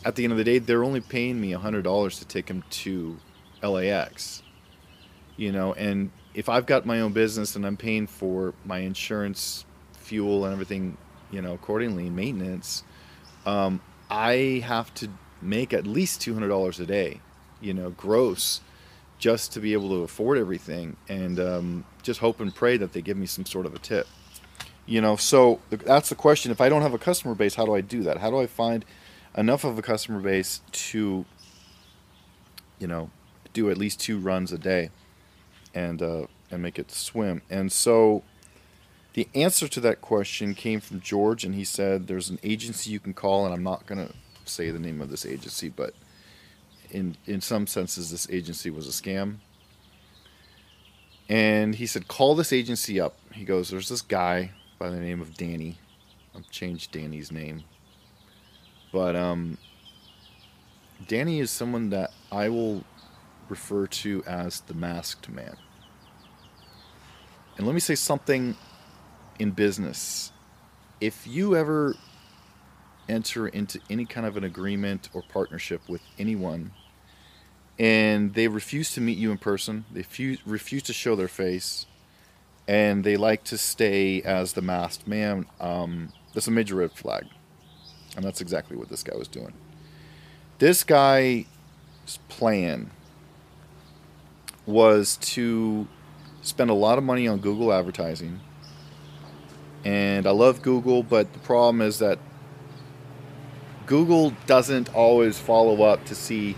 at 0.04 0.16
the 0.16 0.24
end 0.24 0.32
of 0.32 0.38
the 0.38 0.44
day, 0.44 0.58
they're 0.58 0.82
only 0.82 1.00
paying 1.00 1.40
me 1.40 1.52
$100 1.52 2.18
to 2.18 2.24
take 2.24 2.46
them 2.46 2.64
to 2.70 3.18
LAX. 3.62 4.42
You 5.36 5.52
know, 5.52 5.74
and 5.74 6.10
if 6.34 6.48
I've 6.48 6.66
got 6.66 6.86
my 6.86 7.00
own 7.00 7.12
business 7.12 7.56
and 7.56 7.66
I'm 7.66 7.76
paying 7.76 8.06
for 8.06 8.54
my 8.64 8.78
insurance, 8.78 9.64
fuel, 9.92 10.44
and 10.44 10.52
everything, 10.52 10.96
you 11.30 11.42
know, 11.42 11.54
accordingly, 11.54 12.10
maintenance, 12.10 12.84
um, 13.46 13.80
I 14.10 14.62
have 14.66 14.92
to 14.94 15.08
make 15.40 15.72
at 15.72 15.86
least 15.86 16.20
two 16.20 16.34
hundred 16.34 16.48
dollars 16.48 16.80
a 16.80 16.86
day, 16.86 17.20
you 17.62 17.72
know, 17.72 17.90
gross, 17.90 18.60
just 19.18 19.52
to 19.52 19.60
be 19.60 19.72
able 19.72 19.88
to 19.90 20.02
afford 20.02 20.38
everything, 20.38 20.96
and 21.08 21.38
um, 21.38 21.84
just 22.02 22.20
hope 22.20 22.40
and 22.40 22.54
pray 22.54 22.76
that 22.76 22.92
they 22.92 23.00
give 23.00 23.16
me 23.16 23.26
some 23.26 23.46
sort 23.46 23.66
of 23.66 23.74
a 23.74 23.78
tip. 23.78 24.06
You 24.84 25.00
know, 25.00 25.16
so 25.16 25.60
that's 25.70 26.08
the 26.08 26.16
question. 26.16 26.50
If 26.50 26.60
I 26.60 26.68
don't 26.68 26.82
have 26.82 26.94
a 26.94 26.98
customer 26.98 27.34
base, 27.34 27.54
how 27.54 27.64
do 27.64 27.74
I 27.74 27.80
do 27.80 28.02
that? 28.02 28.18
How 28.18 28.30
do 28.30 28.38
I 28.38 28.46
find 28.46 28.84
enough 29.36 29.64
of 29.64 29.78
a 29.78 29.82
customer 29.82 30.20
base 30.20 30.60
to, 30.72 31.24
you 32.80 32.86
know, 32.86 33.10
do 33.52 33.70
at 33.70 33.78
least 33.78 34.00
two 34.00 34.18
runs 34.18 34.52
a 34.52 34.58
day? 34.58 34.90
and 35.74 36.02
uh, 36.02 36.26
and 36.50 36.62
make 36.62 36.78
it 36.78 36.90
swim. 36.90 37.42
And 37.50 37.72
so 37.72 38.22
the 39.14 39.28
answer 39.34 39.68
to 39.68 39.80
that 39.80 40.00
question 40.00 40.54
came 40.54 40.80
from 40.80 41.00
George, 41.00 41.44
and 41.44 41.54
he 41.54 41.64
said 41.64 42.06
there's 42.06 42.30
an 42.30 42.38
agency 42.42 42.90
you 42.90 43.00
can 43.00 43.14
call, 43.14 43.44
and 43.44 43.54
I'm 43.54 43.62
not 43.62 43.86
going 43.86 44.06
to 44.06 44.14
say 44.44 44.70
the 44.70 44.78
name 44.78 45.00
of 45.00 45.10
this 45.10 45.26
agency, 45.26 45.68
but 45.68 45.94
in 46.92 47.16
in 47.26 47.40
some 47.40 47.66
senses, 47.66 48.10
this 48.10 48.28
agency 48.30 48.70
was 48.70 48.86
a 48.86 48.90
scam. 48.90 49.38
And 51.28 51.74
he 51.74 51.86
said, 51.86 52.08
call 52.08 52.34
this 52.34 52.52
agency 52.52 53.00
up. 53.00 53.16
He 53.32 53.44
goes, 53.44 53.70
there's 53.70 53.88
this 53.88 54.02
guy 54.02 54.52
by 54.78 54.90
the 54.90 55.00
name 55.00 55.20
of 55.20 55.34
Danny. 55.34 55.78
I've 56.36 56.50
changed 56.50 56.92
Danny's 56.92 57.32
name, 57.32 57.64
but 58.92 59.16
um, 59.16 59.58
Danny 61.06 61.40
is 61.40 61.50
someone 61.50 61.90
that 61.90 62.10
I 62.30 62.48
will 62.48 62.84
refer 63.48 63.86
to 63.86 64.22
as 64.26 64.60
the 64.60 64.74
masked 64.74 65.28
man. 65.28 65.56
And 67.56 67.66
let 67.66 67.74
me 67.74 67.80
say 67.80 67.94
something 67.94 68.56
in 69.38 69.50
business. 69.50 70.32
If 71.00 71.26
you 71.26 71.54
ever 71.54 71.96
enter 73.08 73.48
into 73.48 73.78
any 73.90 74.06
kind 74.06 74.26
of 74.26 74.36
an 74.36 74.44
agreement 74.44 75.10
or 75.12 75.22
partnership 75.22 75.82
with 75.88 76.00
anyone 76.18 76.72
and 77.78 78.34
they 78.34 78.48
refuse 78.48 78.92
to 78.94 79.00
meet 79.00 79.18
you 79.18 79.30
in 79.30 79.38
person, 79.38 79.84
they 79.92 80.04
refuse 80.44 80.82
to 80.84 80.92
show 80.92 81.16
their 81.16 81.28
face, 81.28 81.86
and 82.68 83.04
they 83.04 83.16
like 83.16 83.44
to 83.44 83.58
stay 83.58 84.22
as 84.22 84.52
the 84.52 84.62
masked 84.62 85.06
man, 85.06 85.46
um, 85.60 86.12
that's 86.34 86.46
a 86.46 86.50
major 86.50 86.76
red 86.76 86.92
flag. 86.92 87.26
And 88.16 88.24
that's 88.24 88.40
exactly 88.40 88.76
what 88.76 88.88
this 88.88 89.02
guy 89.02 89.16
was 89.16 89.28
doing. 89.28 89.52
This 90.58 90.84
guy's 90.84 91.46
plan 92.28 92.90
was 94.66 95.16
to 95.16 95.88
spend 96.42 96.70
a 96.70 96.74
lot 96.74 96.98
of 96.98 97.04
money 97.04 97.26
on 97.26 97.38
Google 97.38 97.72
advertising. 97.72 98.40
And 99.84 100.26
I 100.26 100.30
love 100.30 100.62
Google, 100.62 101.02
but 101.02 101.32
the 101.32 101.38
problem 101.40 101.80
is 101.80 101.98
that 101.98 102.18
Google 103.86 104.32
doesn't 104.46 104.94
always 104.94 105.38
follow 105.38 105.82
up 105.82 106.04
to 106.04 106.14
see 106.14 106.56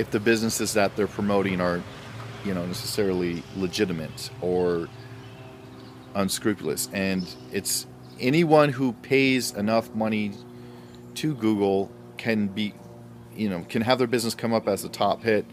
if 0.00 0.10
the 0.10 0.18
businesses 0.18 0.72
that 0.72 0.96
they're 0.96 1.06
promoting 1.06 1.60
are, 1.60 1.82
you 2.42 2.54
know, 2.54 2.64
necessarily 2.64 3.42
legitimate 3.54 4.30
or 4.40 4.88
unscrupulous. 6.14 6.88
And 6.94 7.28
it's 7.52 7.86
anyone 8.18 8.70
who 8.70 8.94
pays 8.94 9.52
enough 9.52 9.94
money 9.94 10.32
to 11.16 11.34
Google 11.34 11.92
can 12.16 12.48
be, 12.48 12.72
you 13.36 13.50
know, 13.50 13.66
can 13.68 13.82
have 13.82 13.98
their 13.98 14.06
business 14.06 14.34
come 14.34 14.54
up 14.54 14.66
as 14.68 14.84
a 14.84 14.88
top 14.88 15.22
hit 15.22 15.44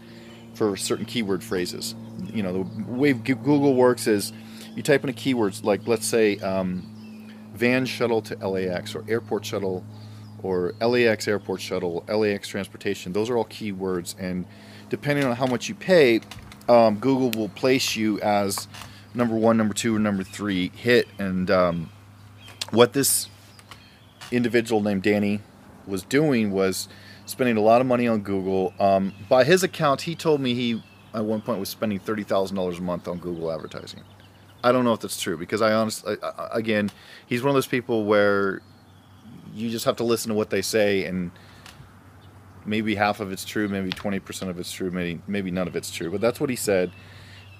for 0.54 0.78
certain 0.78 1.04
keyword 1.04 1.44
phrases. 1.44 1.94
You 2.32 2.42
know, 2.42 2.64
the 2.64 2.84
way 2.90 3.12
Google 3.12 3.74
works 3.74 4.06
is 4.06 4.32
you 4.74 4.82
type 4.82 5.04
in 5.04 5.10
a 5.10 5.12
keyword 5.12 5.62
like, 5.62 5.86
let's 5.86 6.06
say, 6.06 6.38
um, 6.38 7.30
van 7.52 7.84
shuttle 7.84 8.22
to 8.22 8.48
LAX 8.48 8.94
or 8.94 9.04
airport 9.08 9.44
shuttle 9.44 9.84
or 10.42 10.74
LAX 10.80 11.28
airport 11.28 11.60
shuttle, 11.60 12.04
LAX 12.08 12.48
transportation. 12.48 13.12
Those 13.12 13.30
are 13.30 13.36
all 13.36 13.44
keywords, 13.44 14.14
and 14.18 14.46
depending 14.88 15.24
on 15.24 15.36
how 15.36 15.46
much 15.46 15.68
you 15.68 15.74
pay, 15.74 16.20
um, 16.68 16.98
Google 16.98 17.30
will 17.30 17.48
place 17.48 17.96
you 17.96 18.20
as 18.20 18.68
number 19.14 19.34
one, 19.34 19.56
number 19.56 19.74
two, 19.74 19.96
or 19.96 19.98
number 19.98 20.22
three 20.22 20.70
hit. 20.74 21.08
And 21.18 21.50
um, 21.50 21.90
what 22.70 22.92
this 22.92 23.28
individual 24.30 24.82
named 24.82 25.02
Danny 25.02 25.40
was 25.86 26.02
doing 26.02 26.50
was 26.50 26.88
spending 27.26 27.56
a 27.56 27.60
lot 27.60 27.80
of 27.80 27.86
money 27.86 28.06
on 28.06 28.20
Google. 28.20 28.74
Um, 28.78 29.14
by 29.28 29.44
his 29.44 29.62
account, 29.62 30.02
he 30.02 30.14
told 30.14 30.40
me 30.40 30.54
he 30.54 30.82
at 31.14 31.24
one 31.24 31.40
point 31.40 31.58
was 31.58 31.68
spending 31.68 31.98
thirty 31.98 32.22
thousand 32.22 32.56
dollars 32.56 32.78
a 32.78 32.82
month 32.82 33.08
on 33.08 33.18
Google 33.18 33.50
advertising. 33.50 34.02
I 34.62 34.72
don't 34.72 34.84
know 34.84 34.92
if 34.92 35.00
that's 35.00 35.20
true 35.20 35.36
because 35.36 35.62
I 35.62 35.72
honestly, 35.72 36.16
again, 36.52 36.90
he's 37.26 37.42
one 37.42 37.50
of 37.50 37.54
those 37.54 37.68
people 37.68 38.04
where 38.04 38.60
you 39.58 39.70
just 39.70 39.84
have 39.84 39.96
to 39.96 40.04
listen 40.04 40.30
to 40.30 40.34
what 40.34 40.50
they 40.50 40.62
say 40.62 41.04
and 41.04 41.30
maybe 42.64 42.94
half 42.94 43.20
of 43.20 43.32
it's 43.32 43.44
true, 43.44 43.68
maybe 43.68 43.90
20% 43.90 44.48
of 44.48 44.58
it's 44.58 44.72
true, 44.72 44.90
maybe 44.90 45.20
maybe 45.26 45.50
none 45.50 45.66
of 45.66 45.76
it's 45.76 45.90
true, 45.90 46.10
but 46.10 46.20
that's 46.20 46.40
what 46.40 46.50
he 46.50 46.56
said. 46.56 46.92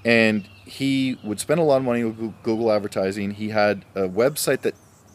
And 0.04 0.48
he 0.64 1.18
would 1.24 1.40
spend 1.40 1.60
a 1.60 1.62
lot 1.62 1.78
of 1.78 1.84
money 1.84 2.02
on 2.02 2.34
Google 2.42 2.70
advertising. 2.70 3.32
He 3.32 3.48
had 3.48 3.84
a 3.94 4.08
website 4.08 4.62
that 4.62 4.74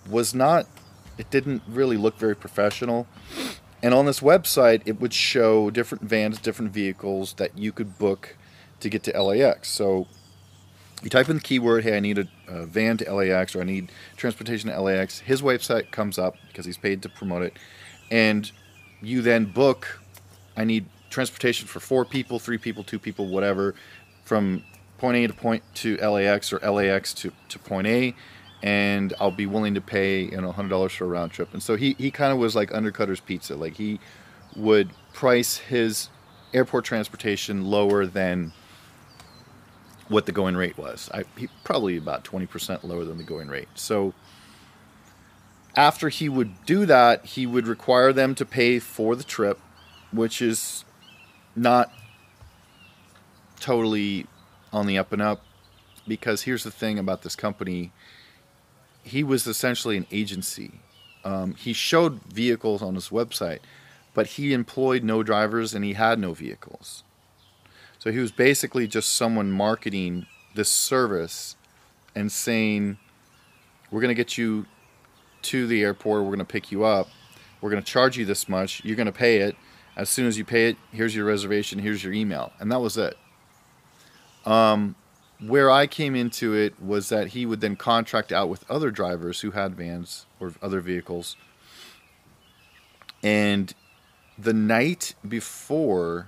was 0.10 0.34
not 0.34 0.68
it 1.18 1.30
didn't 1.30 1.62
really 1.68 1.98
look 1.98 2.18
very 2.18 2.36
professional. 2.36 3.08
And 3.82 3.94
on 3.94 4.06
this 4.06 4.22
website, 4.22 4.82
it 4.86 5.00
would 5.00 5.14
show 5.14 5.70
different 5.70 6.04
vans, 6.04 6.40
different 6.40 6.72
vehicles 6.72 7.34
that 7.34 7.58
you 7.58 7.72
could 7.72 7.98
book 7.98 8.38
to 8.80 8.90
get 8.90 9.04
to 9.04 9.22
LAX. 9.22 9.70
So 9.70 10.08
you 11.04 11.10
type 11.10 11.30
in 11.30 11.36
the 11.36 11.42
keyword, 11.42 11.84
hey, 11.84 11.98
I 11.98 12.00
need 12.00 12.18
a, 12.18 12.28
a, 12.48 12.66
van 12.66 12.98
to 12.98 13.14
LAX 13.14 13.56
or 13.56 13.62
I 13.62 13.66
need 13.66 13.92
transportation 14.16 14.70
to 14.70 14.82
LAX. 14.82 15.20
His 15.20 15.42
website 15.42 15.92
comes 15.92 16.18
up 16.18 16.36
because 16.48 16.66
he's 16.66 16.78
paid 16.78 17.02
to 17.02 17.10
promote 17.10 17.44
it. 17.44 17.60
And 18.10 18.50
you 19.02 19.22
then 19.22 19.46
book, 19.46 20.00
I 20.56 20.64
need 20.64 20.86
transportation 21.10 21.68
for 21.68 21.80
four 21.80 22.06
people, 22.06 22.40
three 22.40 22.58
people, 22.58 22.84
two 22.84 23.00
people, 23.00 23.28
whatever, 23.28 23.76
from 24.24 24.64
point 24.98 25.18
A 25.18 25.28
to 25.28 25.34
point 25.34 25.64
to 25.76 25.98
LAX 25.98 26.54
or 26.54 26.60
LAX 26.60 27.14
to, 27.16 27.32
to 27.50 27.60
point 27.60 27.88
A. 27.88 28.16
And 28.62 29.14
I'll 29.20 29.32
be 29.32 29.46
willing 29.46 29.74
to 29.74 29.82
pay, 29.82 30.22
you 30.22 30.40
know, 30.40 30.54
$100 30.54 30.92
for 30.92 31.04
a 31.04 31.08
round 31.08 31.34
trip. 31.34 31.54
And 31.54 31.62
so 31.62 31.76
he, 31.76 31.96
he 32.00 32.12
kind 32.12 32.32
of 32.32 32.40
was 32.40 32.56
like 32.56 32.74
Undercutter's 32.74 33.20
Pizza. 33.20 33.56
Like 33.56 33.76
he 33.76 34.00
would 34.56 34.90
price 35.12 35.58
his 35.58 36.08
airport 36.54 36.86
transportation 36.86 37.66
lower 37.66 38.06
than 38.06 38.54
what 40.08 40.26
the 40.26 40.32
going 40.32 40.56
rate 40.56 40.78
was. 40.78 41.10
I, 41.14 41.24
he, 41.38 41.48
probably 41.64 41.98
about 41.98 42.24
20% 42.24 42.84
lower 42.84 43.06
than 43.06 43.18
the 43.18 43.24
going 43.24 43.48
rate. 43.48 43.70
So 43.76 44.14
after 45.76 46.10
he 46.10 46.30
would 46.30 46.66
do 46.66 46.86
that, 46.86 47.26
he 47.26 47.46
would 47.46 47.68
require 47.68 48.14
them 48.14 48.36
to 48.36 48.46
pay 48.46 48.80
for 48.80 49.16
the 49.16 49.24
trip, 49.24 49.60
which 50.12 50.42
is 50.42 50.86
not 51.56 51.92
totally 53.60 54.28
on 54.72 54.88
the 54.88 54.98
up 54.98 55.12
and 55.12 55.22
up. 55.22 55.44
Because 56.06 56.44
here's 56.44 56.64
the 56.66 56.72
thing 56.72 57.00
about 57.00 57.22
this 57.22 57.36
company 57.36 57.92
he 59.04 59.24
was 59.24 59.46
essentially 59.46 59.98
an 59.98 60.08
agency. 60.12 60.80
Um, 61.26 61.56
he 61.56 61.74
showed 61.74 62.22
vehicles 62.24 62.82
on 62.82 62.96
his 62.96 63.10
website, 63.10 63.60
but 64.14 64.28
he 64.28 64.54
employed 64.54 65.04
no 65.04 65.24
drivers 65.24 65.74
and 65.74 65.84
he 65.84 65.94
had 65.94 66.20
no 66.20 66.34
vehicles. 66.34 67.04
So 68.04 68.12
he 68.12 68.20
was 68.20 68.34
basically 68.34 68.86
just 68.86 69.16
someone 69.16 69.50
marketing 69.50 70.26
this 70.56 70.70
service 70.70 71.56
and 72.14 72.30
saying, 72.30 72.98
We're 73.92 74.02
going 74.02 74.10
to 74.10 74.14
get 74.14 74.38
you 74.38 74.66
to 75.44 75.68
the 75.68 75.82
airport, 75.84 76.24
we're 76.24 76.36
going 76.36 76.40
to 76.40 76.44
pick 76.44 76.70
you 76.70 76.84
up, 76.84 77.08
we're 77.62 77.70
going 77.70 77.82
to 77.82 77.90
charge 77.90 78.18
you 78.18 78.26
this 78.26 78.50
much, 78.50 78.84
you're 78.84 78.98
going 78.98 79.06
to 79.06 79.14
pay 79.14 79.38
it. 79.38 79.56
As 79.96 80.10
soon 80.10 80.28
as 80.28 80.38
you 80.38 80.44
pay 80.44 80.68
it, 80.68 80.76
here's 80.92 81.16
your 81.16 81.24
reservation, 81.24 81.80
here's 81.80 82.04
your 82.04 82.12
email. 82.12 82.52
And 82.60 82.70
that 82.74 82.82
was 82.82 82.98
it. 82.98 83.16
Um, 84.46 84.96
where 85.40 85.72
I 85.72 85.88
came 85.88 86.14
into 86.14 86.54
it 86.54 86.82
was 86.82 87.08
that 87.08 87.28
he 87.28 87.46
would 87.46 87.62
then 87.62 87.78
contract 87.78 88.34
out 88.34 88.50
with 88.50 88.70
other 88.70 88.92
drivers 88.92 89.40
who 89.40 89.52
had 89.52 89.76
vans 89.76 90.26
or 90.42 90.52
other 90.62 90.82
vehicles. 90.82 91.38
And 93.24 93.74
the 94.38 94.54
night 94.54 95.16
before 95.26 96.28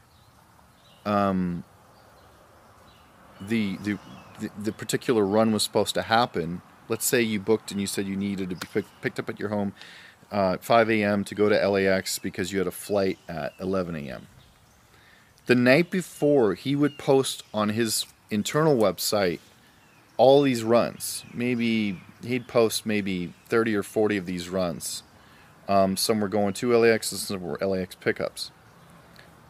um, 1.06 1.64
the, 3.48 3.78
the 3.78 3.98
the 4.60 4.72
particular 4.72 5.26
run 5.26 5.52
was 5.52 5.64
supposed 5.64 5.94
to 5.96 6.04
happen. 6.04 6.62
Let's 6.88 7.06
say 7.06 7.22
you 7.22 7.40
booked 7.40 7.72
and 7.72 7.82
you 7.82 7.88
said 7.88 8.06
you 8.06 8.16
needed 8.16 8.50
to 8.50 8.56
be 8.56 8.68
pick, 8.72 8.86
picked 9.02 9.20
up 9.20 9.30
at 9.30 9.40
your 9.40 9.50
home 9.50 9.74
uh, 10.32 10.54
at 10.54 10.64
5 10.64 10.90
a.m. 10.92 11.24
to 11.24 11.36
go 11.36 11.50
to 11.50 11.68
LAX 11.68 12.20
because 12.20 12.52
you 12.52 12.60
had 12.60 12.68
a 12.68 12.72
flight 12.72 13.18
at 13.28 13.54
11 13.60 13.96
a.m. 13.96 14.28
The 15.46 15.56
night 15.56 15.92
before, 15.92 16.56
he 16.56 16.76
would 16.76 16.98
post 16.98 17.44
on 17.54 17.70
his 17.70 18.06
internal 18.30 18.76
website 18.76 19.40
all 20.18 20.42
these 20.42 20.64
runs. 20.64 21.24
Maybe 21.34 22.02
he'd 22.24 22.48
post 22.48 22.86
maybe 22.86 23.34
30 23.48 23.76
or 23.76 23.84
40 23.84 24.18
of 24.18 24.26
these 24.26 24.50
runs. 24.50 25.04
Um, 25.68 25.98
some 25.98 26.20
were 26.20 26.30
going 26.30 26.54
to 26.56 26.76
LAX, 26.78 27.08
some 27.08 27.42
were 27.42 27.58
LAX 27.58 27.96
pickups 27.96 28.52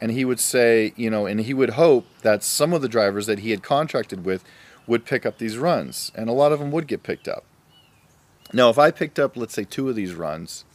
and 0.01 0.12
he 0.12 0.25
would 0.25 0.39
say, 0.39 0.93
you 0.95 1.10
know, 1.10 1.25
and 1.25 1.39
he 1.39 1.53
would 1.53 1.71
hope 1.71 2.05
that 2.21 2.43
some 2.43 2.73
of 2.73 2.81
the 2.81 2.89
drivers 2.89 3.25
that 3.27 3.39
he 3.39 3.51
had 3.51 3.63
contracted 3.63 4.25
with 4.25 4.43
would 4.88 5.05
pick 5.05 5.25
up 5.25 5.38
these 5.38 5.58
runs, 5.58 6.12
and 6.15 6.29
a 6.29 6.34
lot 6.34 6.51
of 6.51 6.60
them 6.60 6.71
would 6.71 6.88
get 6.88 7.01
picked 7.03 7.27
up. 7.27 7.43
Now, 8.53 8.69
if 8.69 8.77
I 8.77 8.91
picked 8.91 9.17
up, 9.19 9.36
let's 9.36 9.53
say, 9.53 9.63
two 9.63 9.89
of 9.89 9.95
these 9.95 10.13
runs, 10.13 10.65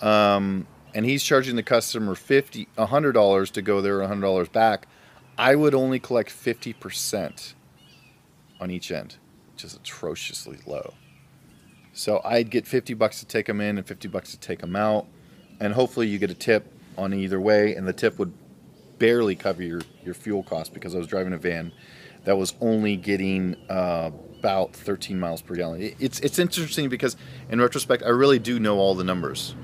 um, 0.00 0.66
and 0.94 1.06
he's 1.06 1.22
charging 1.22 1.54
the 1.56 1.62
customer 1.62 2.14
fifty, 2.14 2.66
a 2.76 2.86
hundred 2.86 3.12
dollars 3.12 3.50
to 3.52 3.62
go 3.62 3.80
there, 3.80 4.02
hundred 4.02 4.22
dollars 4.22 4.48
back, 4.48 4.86
I 5.38 5.54
would 5.54 5.74
only 5.74 6.00
collect 6.00 6.30
fifty 6.30 6.72
percent 6.72 7.54
on 8.60 8.70
each 8.70 8.90
end, 8.90 9.16
which 9.52 9.64
is 9.64 9.74
atrociously 9.74 10.58
low. 10.66 10.94
So 11.92 12.20
I'd 12.24 12.50
get 12.50 12.66
fifty 12.66 12.94
bucks 12.94 13.20
to 13.20 13.26
take 13.26 13.46
them 13.46 13.60
in 13.60 13.78
and 13.78 13.86
fifty 13.86 14.08
bucks 14.08 14.32
to 14.32 14.38
take 14.38 14.60
them 14.60 14.74
out, 14.74 15.06
and 15.60 15.74
hopefully 15.74 16.08
you 16.08 16.18
get 16.18 16.30
a 16.30 16.34
tip 16.34 16.72
on 16.96 17.14
either 17.14 17.40
way, 17.40 17.74
and 17.74 17.86
the 17.86 17.92
tip 17.92 18.18
would 18.18 18.32
barely 18.98 19.34
cover 19.34 19.62
your, 19.62 19.80
your 20.04 20.14
fuel 20.14 20.42
cost 20.42 20.74
because 20.74 20.94
I 20.94 20.98
was 20.98 21.06
driving 21.06 21.32
a 21.32 21.38
van 21.38 21.72
that 22.24 22.36
was 22.36 22.54
only 22.60 22.96
getting 22.96 23.56
uh, 23.68 24.10
about 24.38 24.74
13 24.74 25.18
miles 25.18 25.42
per 25.42 25.54
gallon. 25.54 25.94
It's 25.98 26.20
it's 26.20 26.38
interesting 26.38 26.88
because 26.88 27.16
in 27.48 27.60
retrospect, 27.60 28.02
I 28.02 28.10
really 28.10 28.38
do 28.38 28.60
know 28.60 28.78
all 28.78 28.94
the 28.94 29.04
numbers. 29.04 29.54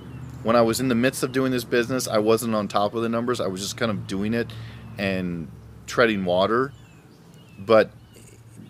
When 0.43 0.57
I 0.57 0.63
was 0.63 0.81
in 0.81 0.89
the 0.89 0.95
midst 0.95 1.23
of 1.23 1.33
doing 1.33 1.51
this 1.51 1.65
business, 1.65 2.07
I 2.07 2.19
wasn't 2.19 2.55
on 2.55 2.69
top 2.69 2.95
of 2.95 3.03
the 3.03 3.09
numbers. 3.09 3.41
I 3.41 3.49
was 3.49 3.61
just 3.61 3.77
kind 3.77 3.91
of 3.91 4.07
doing 4.07 4.33
it 4.33 4.53
and 4.97 5.51
treading 5.87 6.25
water. 6.25 6.73
But 7.59 7.91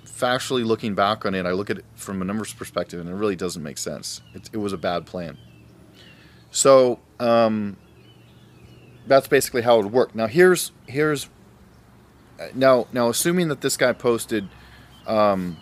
factually 0.04 0.64
looking 0.64 0.94
back 0.94 1.26
on 1.26 1.34
it, 1.34 1.44
I 1.44 1.52
look 1.52 1.70
at 1.70 1.78
it 1.78 1.84
from 1.94 2.22
a 2.22 2.24
numbers 2.24 2.54
perspective, 2.54 3.00
and 3.00 3.08
it 3.08 3.14
really 3.14 3.36
doesn't 3.36 3.62
make 3.62 3.78
sense. 3.78 4.22
It, 4.34 4.48
it 4.52 4.56
was 4.56 4.72
a 4.72 4.78
bad 4.78 5.06
plan. 5.06 5.36
So 6.50 7.00
um, 7.20 7.76
that's 9.06 9.28
basically 9.28 9.62
how 9.62 9.78
it 9.78 9.84
would 9.84 9.92
work. 9.92 10.14
Now 10.14 10.26
here's 10.26 10.72
here's 10.86 11.28
now 12.54 12.86
now 12.92 13.08
assuming 13.08 13.48
that 13.48 13.60
this 13.60 13.76
guy 13.76 13.92
posted, 13.92 14.48
um, 15.06 15.56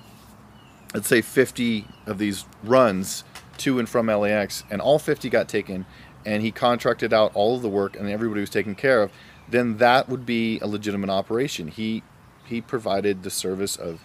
let's 0.93 1.09
say 1.09 1.21
50 1.21 1.87
of 2.07 2.19
these 2.19 2.45
runs 2.63 3.25
to 3.59 3.79
and 3.79 3.89
from 3.89 4.07
LAX, 4.07 4.65
and 4.71 4.81
all 4.81 4.99
50 4.99 5.29
got 5.31 5.49
taken, 5.49 5.87
and 6.25 6.43
he 6.43 6.51
contracted 6.51 7.13
out 7.13 7.35
all 7.35 7.57
of 7.57 7.63
the 7.63 7.69
work, 7.69 7.97
and 7.97 8.09
everybody 8.09 8.41
was 8.41 8.51
taken 8.51 8.75
care 8.75 9.03
of, 9.03 9.13
then 9.49 9.77
that 9.77 10.09
would 10.09 10.27
be 10.27 10.59
a 10.61 10.67
legitimate 10.67 11.11
operation. 11.11 11.69
He 11.69 12.03
he 12.45 12.61
provided 12.61 13.23
the 13.23 13.31
service 13.31 13.77
of 13.77 14.01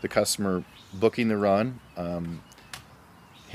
the 0.00 0.08
customer 0.08 0.64
booking 0.92 1.28
the 1.28 1.36
run. 1.36 1.80
Um, 1.96 2.42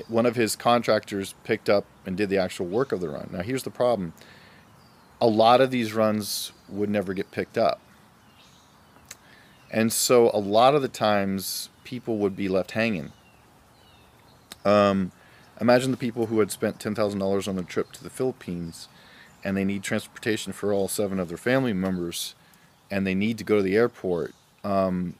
one 0.07 0.27
of 0.27 0.35
his 0.35 0.55
contractors 0.55 1.33
picked 1.43 1.69
up 1.69 1.85
and 2.05 2.15
did 2.15 2.29
the 2.29 2.37
actual 2.37 2.67
work 2.67 2.91
of 2.91 3.01
the 3.01 3.09
run. 3.09 3.29
Now 3.31 3.41
here's 3.41 3.63
the 3.63 3.71
problem 3.71 4.13
a 5.19 5.27
lot 5.27 5.61
of 5.61 5.71
these 5.71 5.93
runs 5.93 6.51
would 6.69 6.89
never 6.89 7.13
get 7.13 7.31
picked 7.31 7.57
up. 7.57 7.79
And 9.71 9.91
so 9.91 10.31
a 10.33 10.39
lot 10.39 10.75
of 10.75 10.81
the 10.81 10.87
times 10.87 11.69
people 11.83 12.17
would 12.17 12.35
be 12.35 12.47
left 12.47 12.71
hanging. 12.71 13.11
Um, 14.63 15.11
imagine 15.59 15.91
the 15.91 15.97
people 15.97 16.27
who 16.27 16.39
had 16.39 16.51
spent 16.51 16.79
$10,000 16.79 17.47
on 17.47 17.55
their 17.55 17.63
trip 17.63 17.91
to 17.93 18.03
the 18.03 18.09
Philippines 18.09 18.87
and 19.43 19.55
they 19.55 19.63
need 19.63 19.83
transportation 19.83 20.53
for 20.53 20.73
all 20.73 20.87
seven 20.87 21.19
of 21.19 21.29
their 21.29 21.37
family 21.37 21.73
members 21.73 22.35
and 22.89 23.05
they 23.05 23.15
need 23.15 23.37
to 23.37 23.43
go 23.43 23.57
to 23.57 23.63
the 23.63 23.75
airport. 23.75 24.33
Um, 24.63 25.15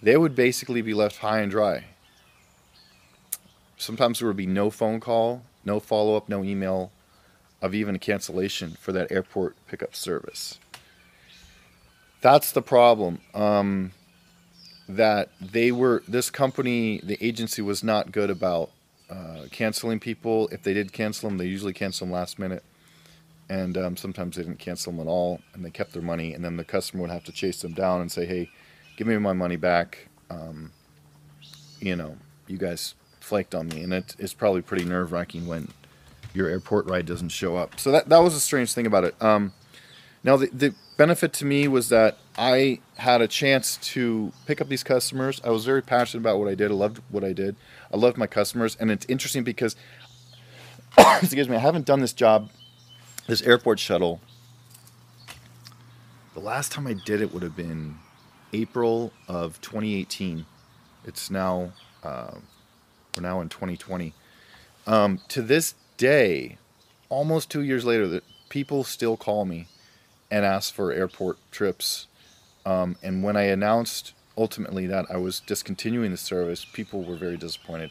they 0.00 0.16
would 0.16 0.34
basically 0.34 0.82
be 0.82 0.94
left 0.94 1.18
high 1.18 1.40
and 1.40 1.50
dry. 1.50 1.84
Sometimes 3.76 4.18
there 4.18 4.28
would 4.28 4.36
be 4.36 4.46
no 4.46 4.70
phone 4.70 5.00
call, 5.00 5.42
no 5.64 5.80
follow 5.80 6.16
up, 6.16 6.28
no 6.28 6.44
email, 6.44 6.90
of 7.62 7.74
even 7.74 7.94
a 7.94 7.98
cancellation 7.98 8.72
for 8.72 8.92
that 8.92 9.10
airport 9.10 9.56
pickup 9.66 9.94
service. 9.94 10.58
That's 12.20 12.52
the 12.52 12.62
problem. 12.62 13.20
Um, 13.34 13.92
that 14.88 15.30
they 15.40 15.72
were, 15.72 16.02
this 16.06 16.28
company, 16.28 17.00
the 17.02 17.16
agency 17.24 17.62
was 17.62 17.82
not 17.82 18.12
good 18.12 18.28
about 18.30 18.70
uh, 19.08 19.46
canceling 19.50 20.00
people. 20.00 20.48
If 20.48 20.62
they 20.62 20.74
did 20.74 20.92
cancel 20.92 21.28
them, 21.28 21.38
they 21.38 21.46
usually 21.46 21.72
cancel 21.72 22.06
them 22.06 22.12
last 22.12 22.38
minute. 22.38 22.62
and 23.48 23.76
um, 23.76 23.96
sometimes 23.96 24.36
they 24.36 24.42
didn't 24.42 24.58
cancel 24.58 24.92
them 24.92 25.00
at 25.00 25.06
all, 25.10 25.40
and 25.52 25.64
they 25.64 25.70
kept 25.70 25.92
their 25.92 26.02
money, 26.02 26.32
and 26.32 26.42
then 26.44 26.56
the 26.56 26.64
customer 26.64 27.02
would 27.02 27.10
have 27.10 27.24
to 27.24 27.32
chase 27.32 27.60
them 27.60 27.74
down 27.74 28.00
and 28.00 28.10
say, 28.10 28.24
"Hey, 28.24 28.50
give 28.96 29.06
me 29.06 29.16
my 29.18 29.34
money 29.34 29.56
back." 29.56 30.08
Um, 30.30 30.72
you 31.80 31.96
know, 31.96 32.16
you 32.46 32.56
guys 32.56 32.94
flaked 33.20 33.54
on 33.54 33.68
me, 33.68 33.82
and 33.82 33.92
it, 33.92 34.16
it's 34.18 34.32
probably 34.32 34.62
pretty 34.62 34.84
nerve 34.84 35.12
wracking 35.12 35.46
when 35.46 35.68
your 36.34 36.48
airport 36.48 36.86
ride 36.86 37.06
doesn't 37.06 37.30
show 37.30 37.56
up. 37.56 37.78
So 37.78 37.90
that 37.90 38.08
that 38.08 38.18
was 38.18 38.34
a 38.34 38.40
strange 38.40 38.72
thing 38.72 38.86
about 38.86 39.04
it. 39.04 39.20
Um, 39.22 39.52
now 40.24 40.36
the 40.36 40.48
the 40.48 40.74
benefit 40.96 41.32
to 41.34 41.44
me 41.44 41.68
was 41.68 41.88
that 41.88 42.18
I 42.36 42.80
had 42.96 43.20
a 43.20 43.28
chance 43.28 43.76
to 43.78 44.32
pick 44.46 44.60
up 44.60 44.68
these 44.68 44.82
customers. 44.82 45.40
I 45.44 45.50
was 45.50 45.64
very 45.64 45.82
passionate 45.82 46.20
about 46.20 46.38
what 46.38 46.48
I 46.48 46.54
did. 46.54 46.70
I 46.70 46.74
loved 46.74 47.00
what 47.10 47.24
I 47.24 47.32
did. 47.32 47.56
I 47.92 47.96
loved 47.96 48.16
my 48.16 48.26
customers, 48.26 48.76
and 48.78 48.90
it's 48.90 49.06
interesting 49.06 49.44
because 49.44 49.76
excuse 51.22 51.48
me, 51.48 51.56
I 51.56 51.60
haven't 51.60 51.86
done 51.86 52.00
this 52.00 52.12
job, 52.12 52.50
this 53.26 53.42
airport 53.42 53.78
shuttle. 53.78 54.20
The 56.34 56.40
last 56.40 56.72
time 56.72 56.86
I 56.86 56.94
did 56.94 57.20
it 57.20 57.32
would 57.34 57.42
have 57.42 57.56
been 57.56 57.96
April 58.52 59.12
of 59.28 59.60
2018. 59.60 60.46
It's 61.04 61.30
now 61.30 61.72
uh, 62.02 62.32
we're 63.16 63.22
now 63.22 63.40
in 63.40 63.48
2020. 63.48 64.14
Um, 64.86 65.20
to 65.28 65.42
this 65.42 65.74
day, 65.96 66.58
almost 67.08 67.50
two 67.50 67.62
years 67.62 67.84
later, 67.84 68.06
that 68.08 68.24
people 68.48 68.84
still 68.84 69.16
call 69.16 69.44
me 69.44 69.66
and 70.30 70.44
ask 70.44 70.72
for 70.72 70.92
airport 70.92 71.38
trips. 71.50 72.06
Um, 72.64 72.96
and 73.02 73.22
when 73.22 73.36
I 73.36 73.42
announced 73.42 74.12
ultimately 74.36 74.86
that 74.86 75.06
I 75.10 75.16
was 75.16 75.40
discontinuing 75.40 76.10
the 76.10 76.16
service, 76.16 76.64
people 76.64 77.02
were 77.02 77.16
very 77.16 77.36
disappointed. 77.36 77.90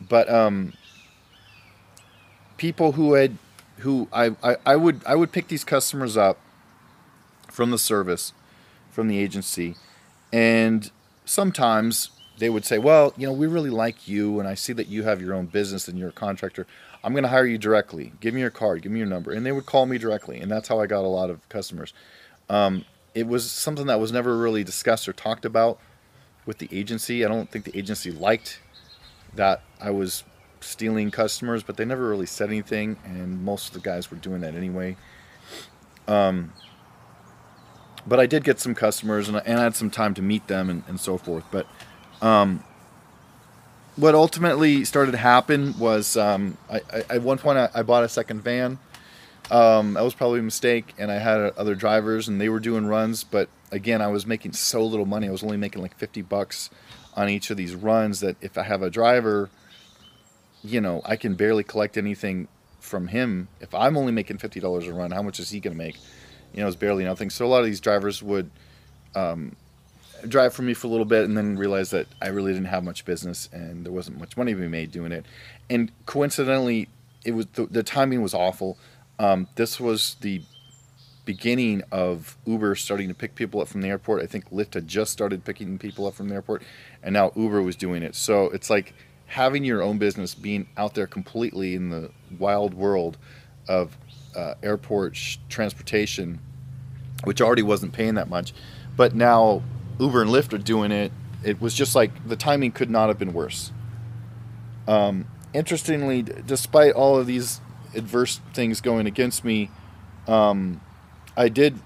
But 0.00 0.30
um, 0.30 0.72
people 2.56 2.92
who 2.92 3.14
had 3.14 3.36
who 3.78 4.08
I, 4.12 4.36
I, 4.42 4.56
I 4.64 4.76
would 4.76 5.00
I 5.06 5.14
would 5.14 5.32
pick 5.32 5.48
these 5.48 5.64
customers 5.64 6.16
up 6.16 6.38
from 7.50 7.70
the 7.70 7.78
service, 7.78 8.32
from 8.90 9.08
the 9.08 9.18
agency, 9.18 9.76
and 10.32 10.90
sometimes 11.24 12.10
they 12.40 12.50
would 12.50 12.64
say, 12.64 12.78
"Well, 12.78 13.14
you 13.16 13.26
know, 13.26 13.32
we 13.32 13.46
really 13.46 13.70
like 13.70 14.08
you, 14.08 14.40
and 14.40 14.48
I 14.48 14.54
see 14.54 14.72
that 14.72 14.88
you 14.88 15.04
have 15.04 15.20
your 15.20 15.34
own 15.34 15.46
business 15.46 15.86
and 15.86 15.98
you're 15.98 16.08
a 16.08 16.12
contractor. 16.12 16.66
I'm 17.04 17.12
going 17.12 17.22
to 17.22 17.28
hire 17.28 17.46
you 17.46 17.58
directly. 17.58 18.12
Give 18.20 18.34
me 18.34 18.40
your 18.40 18.50
card. 18.50 18.82
Give 18.82 18.90
me 18.90 18.98
your 18.98 19.08
number." 19.08 19.32
And 19.32 19.46
they 19.46 19.52
would 19.52 19.66
call 19.66 19.86
me 19.86 19.98
directly, 19.98 20.40
and 20.40 20.50
that's 20.50 20.68
how 20.68 20.80
I 20.80 20.86
got 20.86 21.04
a 21.04 21.08
lot 21.08 21.30
of 21.30 21.48
customers. 21.48 21.92
Um, 22.48 22.84
it 23.14 23.26
was 23.26 23.50
something 23.50 23.86
that 23.86 24.00
was 24.00 24.10
never 24.10 24.36
really 24.36 24.64
discussed 24.64 25.08
or 25.08 25.12
talked 25.12 25.44
about 25.44 25.78
with 26.46 26.58
the 26.58 26.68
agency. 26.72 27.24
I 27.24 27.28
don't 27.28 27.50
think 27.50 27.64
the 27.64 27.76
agency 27.78 28.10
liked 28.10 28.60
that 29.34 29.62
I 29.80 29.90
was 29.90 30.24
stealing 30.60 31.10
customers, 31.10 31.62
but 31.62 31.76
they 31.76 31.84
never 31.84 32.08
really 32.08 32.26
said 32.26 32.48
anything, 32.48 32.96
and 33.04 33.44
most 33.44 33.68
of 33.68 33.74
the 33.74 33.80
guys 33.80 34.10
were 34.10 34.16
doing 34.16 34.40
that 34.40 34.54
anyway. 34.54 34.96
Um, 36.08 36.52
but 38.06 38.18
I 38.18 38.26
did 38.26 38.44
get 38.44 38.58
some 38.58 38.74
customers, 38.74 39.28
and 39.28 39.36
I, 39.36 39.42
and 39.46 39.58
I 39.58 39.62
had 39.62 39.76
some 39.76 39.90
time 39.90 40.14
to 40.14 40.22
meet 40.22 40.46
them 40.48 40.70
and, 40.70 40.82
and 40.88 40.98
so 40.98 41.18
forth. 41.18 41.44
But 41.50 41.66
um, 42.22 42.62
what 43.96 44.14
ultimately 44.14 44.84
started 44.84 45.12
to 45.12 45.18
happen 45.18 45.78
was 45.78 46.16
um, 46.16 46.56
I, 46.70 46.80
I, 46.92 46.98
at 47.16 47.22
one 47.22 47.38
point 47.38 47.58
I, 47.58 47.68
I, 47.74 47.82
bought 47.82 48.04
a 48.04 48.08
second 48.08 48.42
van. 48.42 48.78
Um, 49.50 49.94
that 49.94 50.02
was 50.02 50.14
probably 50.14 50.40
a 50.40 50.44
mistake, 50.44 50.94
and 50.96 51.10
I 51.10 51.18
had 51.18 51.40
other 51.56 51.74
drivers, 51.74 52.28
and 52.28 52.40
they 52.40 52.48
were 52.48 52.60
doing 52.60 52.86
runs. 52.86 53.24
But 53.24 53.48
again, 53.72 54.00
I 54.00 54.08
was 54.08 54.26
making 54.26 54.52
so 54.52 54.84
little 54.84 55.06
money. 55.06 55.28
I 55.28 55.30
was 55.30 55.42
only 55.42 55.56
making 55.56 55.82
like 55.82 55.96
fifty 55.96 56.22
bucks 56.22 56.70
on 57.14 57.28
each 57.28 57.50
of 57.50 57.56
these 57.56 57.74
runs. 57.74 58.20
That 58.20 58.36
if 58.40 58.56
I 58.56 58.62
have 58.62 58.82
a 58.82 58.90
driver, 58.90 59.50
you 60.62 60.80
know, 60.80 61.02
I 61.04 61.16
can 61.16 61.34
barely 61.34 61.64
collect 61.64 61.96
anything 61.96 62.48
from 62.78 63.08
him. 63.08 63.48
If 63.60 63.74
I'm 63.74 63.96
only 63.96 64.12
making 64.12 64.38
fifty 64.38 64.60
dollars 64.60 64.86
a 64.86 64.92
run, 64.92 65.10
how 65.10 65.22
much 65.22 65.40
is 65.40 65.50
he 65.50 65.58
going 65.58 65.76
to 65.76 65.78
make? 65.78 65.96
You 66.54 66.60
know, 66.60 66.68
it's 66.68 66.76
barely 66.76 67.04
nothing. 67.04 67.30
So 67.30 67.44
a 67.44 67.48
lot 67.48 67.60
of 67.60 67.66
these 67.66 67.80
drivers 67.80 68.22
would 68.22 68.50
um, 69.16 69.56
drive 70.28 70.54
for 70.54 70.62
me 70.62 70.74
for 70.74 70.86
a 70.86 70.90
little 70.90 71.04
bit 71.04 71.24
and 71.24 71.36
then 71.36 71.56
realized 71.56 71.92
that 71.92 72.06
I 72.20 72.28
really 72.28 72.52
didn't 72.52 72.68
have 72.68 72.84
much 72.84 73.04
business 73.04 73.48
and 73.52 73.84
there 73.84 73.92
wasn't 73.92 74.18
much 74.18 74.36
money 74.36 74.52
to 74.54 74.60
be 74.60 74.68
made 74.68 74.92
doing 74.92 75.12
it. 75.12 75.26
And 75.68 75.90
coincidentally, 76.06 76.88
it 77.24 77.32
was 77.32 77.46
the, 77.54 77.66
the 77.66 77.82
timing 77.82 78.22
was 78.22 78.34
awful. 78.34 78.78
Um, 79.18 79.48
this 79.56 79.78
was 79.78 80.16
the 80.20 80.42
beginning 81.24 81.82
of 81.92 82.36
Uber 82.46 82.74
starting 82.74 83.08
to 83.08 83.14
pick 83.14 83.34
people 83.34 83.60
up 83.60 83.68
from 83.68 83.82
the 83.82 83.88
airport. 83.88 84.22
I 84.22 84.26
think 84.26 84.50
Lyft 84.50 84.74
had 84.74 84.88
just 84.88 85.12
started 85.12 85.44
picking 85.44 85.78
people 85.78 86.06
up 86.06 86.14
from 86.14 86.28
the 86.28 86.34
airport, 86.34 86.62
and 87.02 87.12
now 87.12 87.32
Uber 87.36 87.62
was 87.62 87.76
doing 87.76 88.02
it. 88.02 88.14
So 88.14 88.46
it's 88.46 88.70
like 88.70 88.94
having 89.26 89.62
your 89.62 89.82
own 89.82 89.98
business, 89.98 90.34
being 90.34 90.66
out 90.76 90.94
there 90.94 91.06
completely 91.06 91.74
in 91.74 91.90
the 91.90 92.10
wild 92.38 92.74
world 92.74 93.16
of 93.68 93.96
uh, 94.34 94.54
airport 94.62 95.14
sh- 95.14 95.36
transportation, 95.48 96.40
which 97.24 97.40
already 97.40 97.62
wasn't 97.62 97.92
paying 97.92 98.14
that 98.14 98.28
much, 98.28 98.52
but 98.96 99.14
now 99.14 99.62
Uber 100.00 100.22
and 100.22 100.30
Lyft 100.30 100.52
are 100.52 100.58
doing 100.58 100.90
it. 100.90 101.12
It 101.44 101.60
was 101.60 101.74
just 101.74 101.94
like 101.94 102.26
the 102.26 102.36
timing 102.36 102.72
could 102.72 102.90
not 102.90 103.08
have 103.08 103.18
been 103.18 103.32
worse. 103.32 103.70
Um, 104.88 105.26
interestingly, 105.52 106.22
despite 106.22 106.94
all 106.94 107.18
of 107.18 107.26
these 107.26 107.60
adverse 107.94 108.40
things 108.52 108.80
going 108.80 109.06
against 109.06 109.44
me, 109.44 109.70
um, 110.26 110.80
I 111.36 111.48
did 111.48 111.78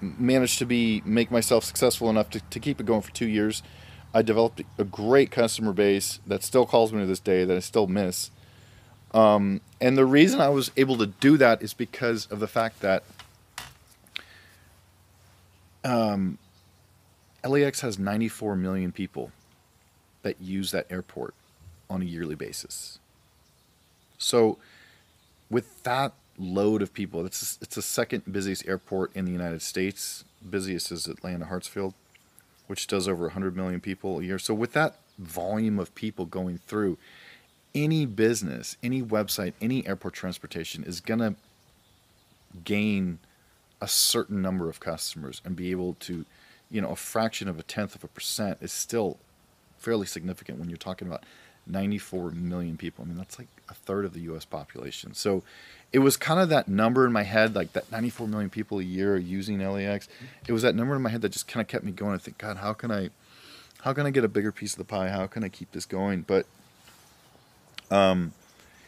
manage 0.00 0.58
to 0.58 0.66
be 0.66 1.02
make 1.04 1.30
myself 1.30 1.64
successful 1.64 2.10
enough 2.10 2.30
to, 2.30 2.40
to 2.40 2.58
keep 2.58 2.80
it 2.80 2.86
going 2.86 3.02
for 3.02 3.12
two 3.12 3.28
years. 3.28 3.62
I 4.14 4.22
developed 4.22 4.62
a 4.78 4.84
great 4.84 5.30
customer 5.30 5.72
base 5.72 6.20
that 6.26 6.42
still 6.42 6.66
calls 6.66 6.92
me 6.92 7.00
to 7.00 7.06
this 7.06 7.20
day 7.20 7.44
that 7.44 7.56
I 7.56 7.60
still 7.60 7.86
miss. 7.86 8.30
Um, 9.14 9.60
and 9.80 9.96
the 9.96 10.06
reason 10.06 10.40
I 10.40 10.48
was 10.48 10.70
able 10.76 10.96
to 10.98 11.06
do 11.06 11.36
that 11.36 11.62
is 11.62 11.74
because 11.74 12.26
of 12.26 12.40
the 12.40 12.48
fact 12.48 12.80
that 12.80 13.04
um, 15.84 16.38
LAX 17.44 17.80
has 17.80 17.98
94 17.98 18.56
million 18.56 18.92
people 18.92 19.32
that 20.22 20.40
use 20.40 20.70
that 20.70 20.86
airport 20.90 21.34
on 21.90 22.02
a 22.02 22.04
yearly 22.04 22.34
basis. 22.34 22.98
So, 24.18 24.58
with 25.50 25.82
that 25.82 26.12
load 26.38 26.80
of 26.80 26.94
people, 26.94 27.26
it's 27.26 27.58
it's 27.60 27.74
the 27.74 27.82
second 27.82 28.32
busiest 28.32 28.66
airport 28.66 29.14
in 29.14 29.24
the 29.24 29.32
United 29.32 29.62
States. 29.62 30.24
Busiest 30.48 30.92
is 30.92 31.06
Atlanta 31.06 31.46
Hartsfield, 31.46 31.94
which 32.68 32.86
does 32.86 33.08
over 33.08 33.24
100 33.24 33.56
million 33.56 33.80
people 33.80 34.20
a 34.20 34.22
year. 34.22 34.38
So, 34.38 34.54
with 34.54 34.72
that 34.72 34.96
volume 35.18 35.78
of 35.78 35.94
people 35.94 36.24
going 36.24 36.58
through, 36.58 36.98
any 37.74 38.06
business, 38.06 38.76
any 38.82 39.02
website, 39.02 39.54
any 39.60 39.86
airport 39.86 40.14
transportation 40.14 40.84
is 40.84 41.00
gonna 41.00 41.34
gain 42.64 43.18
a 43.80 43.88
certain 43.88 44.40
number 44.40 44.68
of 44.68 44.78
customers 44.78 45.40
and 45.44 45.56
be 45.56 45.70
able 45.70 45.94
to 45.94 46.24
you 46.72 46.80
know, 46.80 46.88
a 46.88 46.96
fraction 46.96 47.48
of 47.48 47.58
a 47.58 47.62
tenth 47.62 47.94
of 47.94 48.02
a 48.02 48.08
percent 48.08 48.58
is 48.60 48.72
still 48.72 49.18
fairly 49.78 50.06
significant 50.06 50.58
when 50.58 50.68
you're 50.68 50.78
talking 50.78 51.06
about 51.06 51.22
94 51.66 52.30
million 52.30 52.76
people. 52.76 53.04
I 53.04 53.08
mean, 53.08 53.18
that's 53.18 53.38
like 53.38 53.48
a 53.68 53.74
third 53.74 54.04
of 54.04 54.14
the 54.14 54.20
U.S. 54.20 54.44
population. 54.44 55.14
So 55.14 55.42
it 55.92 55.98
was 55.98 56.16
kind 56.16 56.40
of 56.40 56.48
that 56.48 56.68
number 56.68 57.06
in 57.06 57.12
my 57.12 57.22
head, 57.22 57.54
like 57.54 57.74
that 57.74 57.92
94 57.92 58.26
million 58.26 58.50
people 58.50 58.78
a 58.78 58.82
year 58.82 59.16
using 59.16 59.60
LAX. 59.60 60.08
It 60.48 60.52
was 60.52 60.62
that 60.62 60.74
number 60.74 60.96
in 60.96 61.02
my 61.02 61.10
head 61.10 61.20
that 61.22 61.28
just 61.28 61.46
kind 61.46 61.60
of 61.60 61.68
kept 61.68 61.84
me 61.84 61.92
going. 61.92 62.14
I 62.14 62.18
think, 62.18 62.38
God, 62.38 62.56
how 62.56 62.72
can 62.72 62.90
I, 62.90 63.10
how 63.82 63.92
can 63.92 64.06
I 64.06 64.10
get 64.10 64.24
a 64.24 64.28
bigger 64.28 64.50
piece 64.50 64.72
of 64.72 64.78
the 64.78 64.84
pie? 64.84 65.08
How 65.08 65.26
can 65.26 65.44
I 65.44 65.48
keep 65.48 65.72
this 65.72 65.84
going? 65.84 66.22
But, 66.22 66.46
um, 67.90 68.32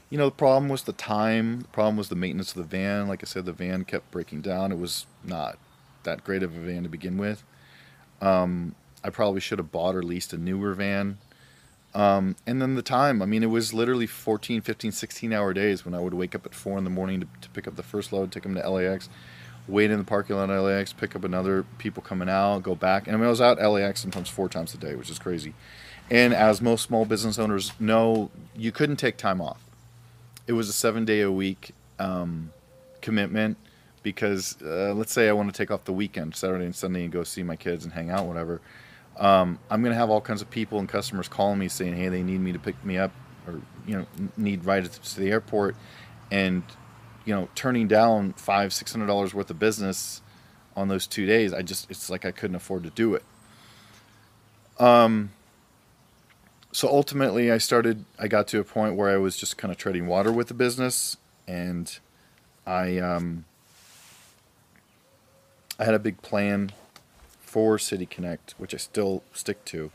you 0.08 0.16
know, 0.16 0.26
the 0.26 0.34
problem 0.34 0.68
was 0.68 0.84
the 0.84 0.92
time. 0.92 1.60
The 1.60 1.68
problem 1.68 1.96
was 1.96 2.08
the 2.08 2.16
maintenance 2.16 2.50
of 2.50 2.56
the 2.56 2.76
van. 2.76 3.08
Like 3.08 3.22
I 3.22 3.26
said, 3.26 3.44
the 3.44 3.52
van 3.52 3.84
kept 3.84 4.10
breaking 4.10 4.40
down. 4.40 4.72
It 4.72 4.78
was 4.78 5.06
not 5.22 5.58
that 6.04 6.24
great 6.24 6.42
of 6.42 6.56
a 6.56 6.60
van 6.60 6.82
to 6.84 6.88
begin 6.88 7.18
with. 7.18 7.42
Um, 8.20 8.74
I 9.02 9.10
probably 9.10 9.40
should 9.40 9.58
have 9.58 9.70
bought 9.70 9.94
or 9.94 10.02
leased 10.02 10.32
a 10.32 10.38
newer 10.38 10.72
van. 10.72 11.18
Um, 11.94 12.34
and 12.46 12.60
then 12.60 12.74
the 12.74 12.82
time, 12.82 13.22
I 13.22 13.26
mean, 13.26 13.42
it 13.42 13.50
was 13.50 13.72
literally 13.72 14.06
14, 14.06 14.62
15, 14.62 14.90
16 14.92 15.32
hour 15.32 15.52
days 15.52 15.84
when 15.84 15.94
I 15.94 16.00
would 16.00 16.14
wake 16.14 16.34
up 16.34 16.44
at 16.44 16.54
4 16.54 16.78
in 16.78 16.84
the 16.84 16.90
morning 16.90 17.20
to, 17.20 17.26
to 17.42 17.48
pick 17.50 17.68
up 17.68 17.76
the 17.76 17.82
first 17.84 18.12
load, 18.12 18.32
take 18.32 18.42
them 18.42 18.54
to 18.54 18.68
LAX, 18.68 19.08
wait 19.68 19.90
in 19.90 19.98
the 19.98 20.04
parking 20.04 20.36
lot 20.36 20.50
at 20.50 20.58
LAX, 20.58 20.92
pick 20.92 21.14
up 21.14 21.22
another 21.22 21.64
people 21.78 22.02
coming 22.02 22.28
out, 22.28 22.60
go 22.64 22.74
back. 22.74 23.06
And 23.06 23.14
I, 23.14 23.18
mean, 23.18 23.26
I 23.26 23.30
was 23.30 23.40
out 23.40 23.62
LAX 23.62 24.00
sometimes 24.00 24.28
four 24.28 24.48
times 24.48 24.74
a 24.74 24.78
day, 24.78 24.96
which 24.96 25.10
is 25.10 25.18
crazy. 25.18 25.54
And 26.10 26.34
as 26.34 26.60
most 26.60 26.82
small 26.82 27.04
business 27.04 27.38
owners 27.38 27.72
know, 27.78 28.30
you 28.56 28.72
couldn't 28.72 28.96
take 28.96 29.16
time 29.16 29.40
off. 29.40 29.62
It 30.46 30.52
was 30.52 30.68
a 30.68 30.72
seven 30.72 31.04
day 31.04 31.20
a 31.20 31.30
week 31.30 31.72
um, 31.98 32.52
commitment 33.00 33.56
because 34.04 34.56
uh, 34.62 34.94
let's 34.94 35.12
say 35.12 35.28
I 35.28 35.32
want 35.32 35.52
to 35.52 35.56
take 35.56 35.72
off 35.72 35.84
the 35.84 35.92
weekend, 35.92 36.36
Saturday 36.36 36.66
and 36.66 36.76
Sunday, 36.76 37.02
and 37.02 37.12
go 37.12 37.24
see 37.24 37.42
my 37.42 37.56
kids 37.56 37.84
and 37.84 37.92
hang 37.92 38.10
out, 38.10 38.26
whatever. 38.26 38.60
Um, 39.16 39.58
I'm 39.68 39.82
going 39.82 39.92
to 39.92 39.98
have 39.98 40.10
all 40.10 40.20
kinds 40.20 40.42
of 40.42 40.50
people 40.50 40.78
and 40.78 40.88
customers 40.88 41.26
calling 41.26 41.58
me 41.58 41.66
saying, 41.66 41.96
"Hey, 41.96 42.08
they 42.08 42.22
need 42.22 42.40
me 42.40 42.52
to 42.52 42.58
pick 42.60 42.82
me 42.84 42.98
up, 42.98 43.10
or 43.48 43.60
you 43.86 43.96
know, 43.96 44.06
need 44.36 44.64
rides 44.64 44.96
to 44.96 45.20
the 45.20 45.30
airport," 45.30 45.74
and 46.30 46.62
you 47.24 47.34
know, 47.34 47.48
turning 47.56 47.88
down 47.88 48.34
five, 48.34 48.72
six 48.72 48.92
hundred 48.92 49.06
dollars 49.06 49.34
worth 49.34 49.50
of 49.50 49.58
business 49.58 50.20
on 50.76 50.88
those 50.88 51.06
two 51.06 51.26
days. 51.26 51.52
I 51.54 51.62
just, 51.62 51.90
it's 51.90 52.10
like 52.10 52.24
I 52.24 52.30
couldn't 52.30 52.56
afford 52.56 52.84
to 52.84 52.90
do 52.90 53.14
it. 53.14 53.24
Um. 54.78 55.30
So 56.72 56.88
ultimately, 56.88 57.52
I 57.52 57.58
started. 57.58 58.04
I 58.18 58.28
got 58.28 58.48
to 58.48 58.58
a 58.60 58.64
point 58.64 58.96
where 58.96 59.08
I 59.08 59.16
was 59.16 59.36
just 59.36 59.56
kind 59.56 59.72
of 59.72 59.78
treading 59.78 60.08
water 60.08 60.32
with 60.32 60.48
the 60.48 60.54
business, 60.54 61.16
and 61.46 61.96
I 62.66 62.98
um, 62.98 63.44
I 65.78 65.84
had 65.84 65.94
a 65.94 65.98
big 65.98 66.22
plan 66.22 66.72
for 67.40 67.78
City 67.78 68.06
Connect, 68.06 68.54
which 68.58 68.74
I 68.74 68.76
still 68.76 69.22
stick 69.32 69.64
to, 69.66 69.90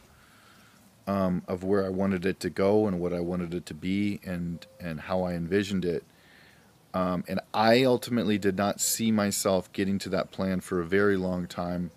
um, 1.08 1.44
of 1.48 1.64
where 1.64 1.86
I 1.86 1.90
wanted 1.90 2.26
it 2.26 2.40
to 2.42 2.50
go 2.50 2.88
and 2.88 3.00
what 3.00 3.14
I 3.14 3.22
wanted 3.22 3.54
it 3.54 3.66
to 3.68 3.74
be 3.74 4.20
and 4.26 4.66
and 4.80 5.02
how 5.02 5.24
I 5.24 5.34
envisioned 5.34 5.86
it. 5.86 6.04
Um, 6.94 7.24
and 7.28 7.40
I 7.54 7.84
ultimately 7.84 8.38
did 8.38 8.58
not 8.58 8.82
see 8.82 9.12
myself 9.12 9.72
getting 9.72 10.00
to 10.00 10.10
that 10.10 10.32
plan 10.32 10.60
for 10.60 10.82
a 10.82 10.86
very 10.86 11.18
long 11.18 11.48
time 11.48 11.92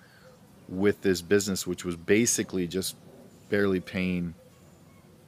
with 0.68 1.01
this 1.03 1.23
business, 1.23 1.66
which 1.66 1.85
was 1.85 1.97
basically 1.97 2.68
just 2.68 2.95
barely 3.49 3.81
paying 3.81 4.35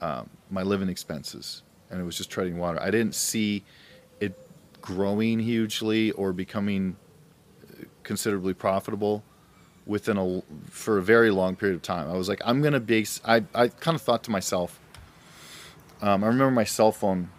um, 0.01 0.29
my 0.51 0.63
living 0.63 0.89
expenses, 0.89 1.63
and 1.91 2.01
it 2.01 2.05
was 2.05 2.17
just 2.17 2.31
treading 2.31 2.59
water. 2.59 2.81
I 2.81 2.91
didn't 2.91 3.15
see 3.15 3.65
it 4.21 4.39
growing 4.81 5.41
hugely 5.41 6.13
or 6.13 6.33
becoming 6.33 6.97
considerably 8.05 8.55
profitable 8.55 9.25
within 9.87 10.17
a 10.17 10.43
for 10.71 10.99
a 10.99 11.03
very 11.03 11.31
long 11.31 11.57
period 11.57 11.75
of 11.75 11.83
time. 11.83 12.09
I 12.09 12.17
was 12.17 12.29
like, 12.29 12.41
I'm 12.45 12.63
gonna 12.63 12.81
base. 12.81 13.21
I 13.25 13.45
I 13.55 13.69
kind 13.69 13.95
of 13.95 14.03
thought 14.03 14.23
to 14.25 14.31
myself. 14.31 14.81
Um, 16.01 16.23
I 16.23 16.27
remember 16.27 16.51
my 16.51 16.65
cell 16.65 16.93
phone 16.93 17.31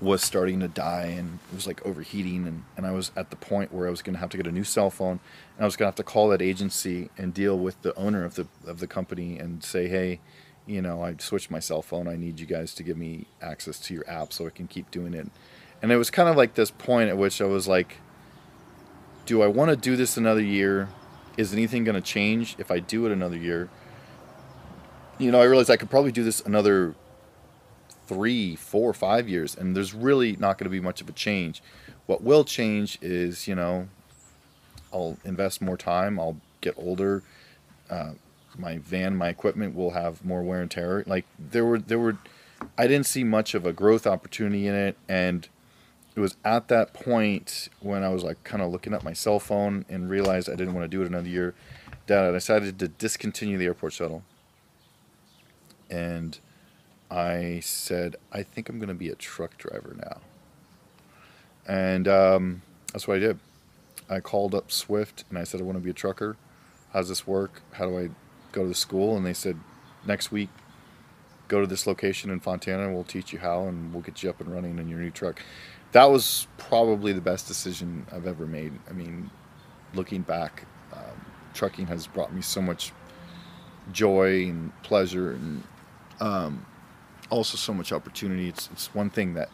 was 0.00 0.22
starting 0.22 0.60
to 0.60 0.68
die 0.68 1.14
and 1.18 1.38
it 1.52 1.54
was 1.54 1.66
like 1.66 1.84
overheating 1.84 2.46
and, 2.46 2.64
and 2.76 2.86
I 2.86 2.92
was 2.92 3.12
at 3.16 3.28
the 3.28 3.36
point 3.36 3.72
where 3.72 3.86
I 3.86 3.90
was 3.90 4.00
to 4.00 4.12
have 4.16 4.30
to 4.30 4.36
get 4.36 4.46
a 4.46 4.52
new 4.52 4.64
cell 4.64 4.88
phone 4.90 5.20
and 5.56 5.60
I 5.60 5.64
was 5.64 5.76
to 5.76 5.84
have 5.84 5.94
to 5.96 6.02
call 6.02 6.28
that 6.30 6.40
agency 6.40 7.10
and 7.18 7.34
deal 7.34 7.58
with 7.58 7.82
the 7.82 7.94
owner 7.96 8.24
of 8.24 8.34
the 8.34 8.46
of 8.66 8.80
the 8.80 8.86
company 8.86 9.38
and 9.38 9.62
say 9.62 9.88
hey 9.88 10.20
you 10.66 10.80
know 10.80 11.02
I 11.04 11.16
switched 11.18 11.50
my 11.50 11.58
cell 11.58 11.82
phone 11.82 12.08
I 12.08 12.16
need 12.16 12.40
you 12.40 12.46
guys 12.46 12.74
to 12.76 12.82
give 12.82 12.96
me 12.96 13.26
access 13.42 13.78
to 13.80 13.94
your 13.94 14.08
app 14.08 14.32
so 14.32 14.46
I 14.46 14.50
can 14.50 14.66
keep 14.66 14.90
doing 14.90 15.12
it 15.12 15.28
and 15.82 15.92
it 15.92 15.96
was 15.96 16.10
kind 16.10 16.30
of 16.30 16.36
like 16.36 16.54
this 16.54 16.70
point 16.70 17.10
at 17.10 17.18
which 17.18 17.42
I 17.42 17.46
was 17.46 17.68
like 17.68 17.98
do 19.30 19.42
I 19.42 19.46
want 19.46 19.70
to 19.70 19.76
do 19.76 19.96
this 19.96 20.16
another 20.16 20.42
year 20.42 20.88
is 21.36 21.52
anything 21.52 21.84
going 21.84 21.94
to 21.94 22.00
change 22.00 22.56
if 22.58 22.70
I 22.70 22.78
do 22.80 23.06
it 23.06 23.12
another 23.12 23.36
year 23.36 23.68
you 25.18 25.30
know 25.30 25.40
I 25.40 25.44
realized 25.44 25.70
I 25.70 25.76
could 25.76 25.90
probably 25.90 26.12
do 26.12 26.24
this 26.24 26.40
another 26.40 26.94
three, 28.10 28.56
four, 28.56 28.92
five 28.92 29.28
years, 29.28 29.54
and 29.54 29.76
there's 29.76 29.94
really 29.94 30.34
not 30.34 30.58
going 30.58 30.64
to 30.64 30.70
be 30.70 30.80
much 30.80 31.00
of 31.00 31.08
a 31.08 31.12
change. 31.12 31.62
What 32.06 32.24
will 32.24 32.42
change 32.42 32.98
is, 33.00 33.46
you 33.46 33.54
know, 33.54 33.88
I'll 34.92 35.16
invest 35.24 35.62
more 35.62 35.76
time. 35.76 36.18
I'll 36.18 36.36
get 36.60 36.74
older. 36.76 37.22
Uh, 37.88 38.14
my 38.58 38.78
van, 38.78 39.14
my 39.14 39.28
equipment 39.28 39.76
will 39.76 39.92
have 39.92 40.24
more 40.24 40.42
wear 40.42 40.60
and 40.60 40.68
tear. 40.68 41.04
Like 41.06 41.24
there 41.38 41.64
were, 41.64 41.78
there 41.78 42.00
were, 42.00 42.18
I 42.76 42.88
didn't 42.88 43.06
see 43.06 43.22
much 43.22 43.54
of 43.54 43.64
a 43.64 43.72
growth 43.72 44.08
opportunity 44.08 44.66
in 44.66 44.74
it, 44.74 44.96
and 45.08 45.48
it 46.16 46.20
was 46.20 46.36
at 46.44 46.68
that 46.68 46.92
point 46.92 47.68
when 47.80 48.02
I 48.02 48.08
was 48.08 48.24
like 48.24 48.42
kind 48.44 48.62
of 48.62 48.70
looking 48.70 48.94
at 48.94 49.04
my 49.04 49.12
cell 49.12 49.38
phone 49.38 49.84
and 49.88 50.10
realized 50.10 50.48
I 50.48 50.56
didn't 50.56 50.74
want 50.74 50.84
to 50.84 50.88
do 50.88 51.02
it 51.02 51.06
another 51.06 51.28
year 51.28 51.54
that 52.06 52.24
I 52.24 52.30
decided 52.32 52.78
to 52.80 52.88
discontinue 52.88 53.56
the 53.56 53.66
airport 53.66 53.92
shuttle. 53.92 54.24
And 55.88 56.38
I 57.10 57.60
said, 57.62 58.16
I 58.32 58.42
think 58.42 58.68
I'm 58.68 58.78
going 58.78 58.88
to 58.88 58.94
be 58.94 59.08
a 59.08 59.14
truck 59.14 59.56
driver 59.56 59.96
now. 59.96 60.20
And 61.66 62.08
um, 62.08 62.62
that's 62.92 63.06
what 63.06 63.16
I 63.16 63.20
did. 63.20 63.38
I 64.08 64.18
called 64.20 64.54
up 64.54 64.72
Swift 64.72 65.24
and 65.28 65.38
I 65.38 65.44
said, 65.44 65.60
I 65.60 65.64
want 65.64 65.78
to 65.78 65.84
be 65.84 65.90
a 65.90 65.94
trucker. 65.94 66.36
How 66.92 67.00
does 67.00 67.08
this 67.08 67.26
work? 67.26 67.62
How 67.72 67.86
do 67.86 67.96
I 67.96 68.10
go 68.50 68.62
to 68.62 68.68
the 68.68 68.74
school? 68.74 69.16
And 69.16 69.24
they 69.24 69.32
said, 69.32 69.56
next 70.04 70.32
week, 70.32 70.48
go 71.46 71.60
to 71.60 71.66
this 71.66 71.86
location 71.86 72.30
in 72.30 72.40
Fontana 72.40 72.84
and 72.84 72.94
we'll 72.94 73.04
teach 73.04 73.32
you 73.32 73.38
how 73.38 73.66
and 73.66 73.92
we'll 73.92 74.02
get 74.02 74.22
you 74.22 74.30
up 74.30 74.40
and 74.40 74.52
running 74.52 74.78
in 74.78 74.88
your 74.88 74.98
new 74.98 75.10
truck. 75.10 75.42
That 75.92 76.10
was 76.10 76.46
probably 76.56 77.12
the 77.12 77.20
best 77.20 77.48
decision 77.48 78.06
I've 78.12 78.26
ever 78.26 78.46
made. 78.46 78.72
I 78.88 78.92
mean, 78.92 79.30
looking 79.94 80.22
back, 80.22 80.64
um, 80.92 81.24
trucking 81.54 81.86
has 81.88 82.06
brought 82.06 82.32
me 82.32 82.42
so 82.42 82.62
much 82.62 82.92
joy 83.92 84.44
and 84.44 84.72
pleasure 84.82 85.32
and 85.32 85.62
um, 86.20 86.64
also 87.28 87.56
so 87.56 87.74
much 87.74 87.92
opportunity. 87.92 88.48
It's 88.48 88.68
it's 88.72 88.94
one 88.94 89.10
thing 89.10 89.34
that 89.34 89.50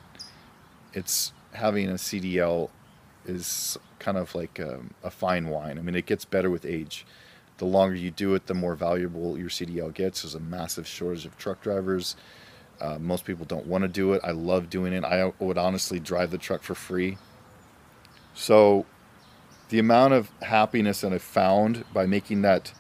it's 0.92 1.32
having 1.52 1.88
a 1.88 1.94
CDL 1.94 2.70
is 3.24 3.78
kind 3.98 4.18
of 4.18 4.34
like 4.34 4.58
a, 4.58 4.80
a, 5.02 5.10
fine 5.10 5.48
wine. 5.48 5.78
I 5.78 5.82
mean, 5.82 5.94
it 5.96 6.06
gets 6.06 6.24
better 6.24 6.50
with 6.50 6.64
age. 6.64 7.06
The 7.58 7.64
longer 7.64 7.96
you 7.96 8.10
do 8.10 8.34
it, 8.34 8.46
the 8.46 8.54
more 8.54 8.76
valuable 8.76 9.38
your 9.38 9.48
CDL 9.48 9.92
gets. 9.92 10.22
There's 10.22 10.34
a 10.34 10.40
massive 10.40 10.86
shortage 10.86 11.24
of 11.26 11.36
truck 11.38 11.62
drivers. 11.62 12.14
Uh, 12.80 12.98
most 12.98 13.24
people 13.24 13.44
don't 13.44 13.66
want 13.66 13.82
to 13.82 13.88
do 13.88 14.12
it. 14.12 14.20
I 14.22 14.32
love 14.32 14.68
doing 14.68 14.92
it. 14.92 15.04
I 15.04 15.32
would 15.38 15.58
honestly 15.58 15.98
drive 15.98 16.30
the 16.30 16.38
truck 16.38 16.62
for 16.62 16.74
free. 16.74 17.18
So, 18.34 18.84
the 19.70 19.78
amount 19.78 20.14
of 20.14 20.30
happiness 20.42 21.00
that 21.00 21.12
I 21.12 21.18
found 21.18 21.84
by 21.92 22.06
making 22.06 22.42
that 22.42 22.72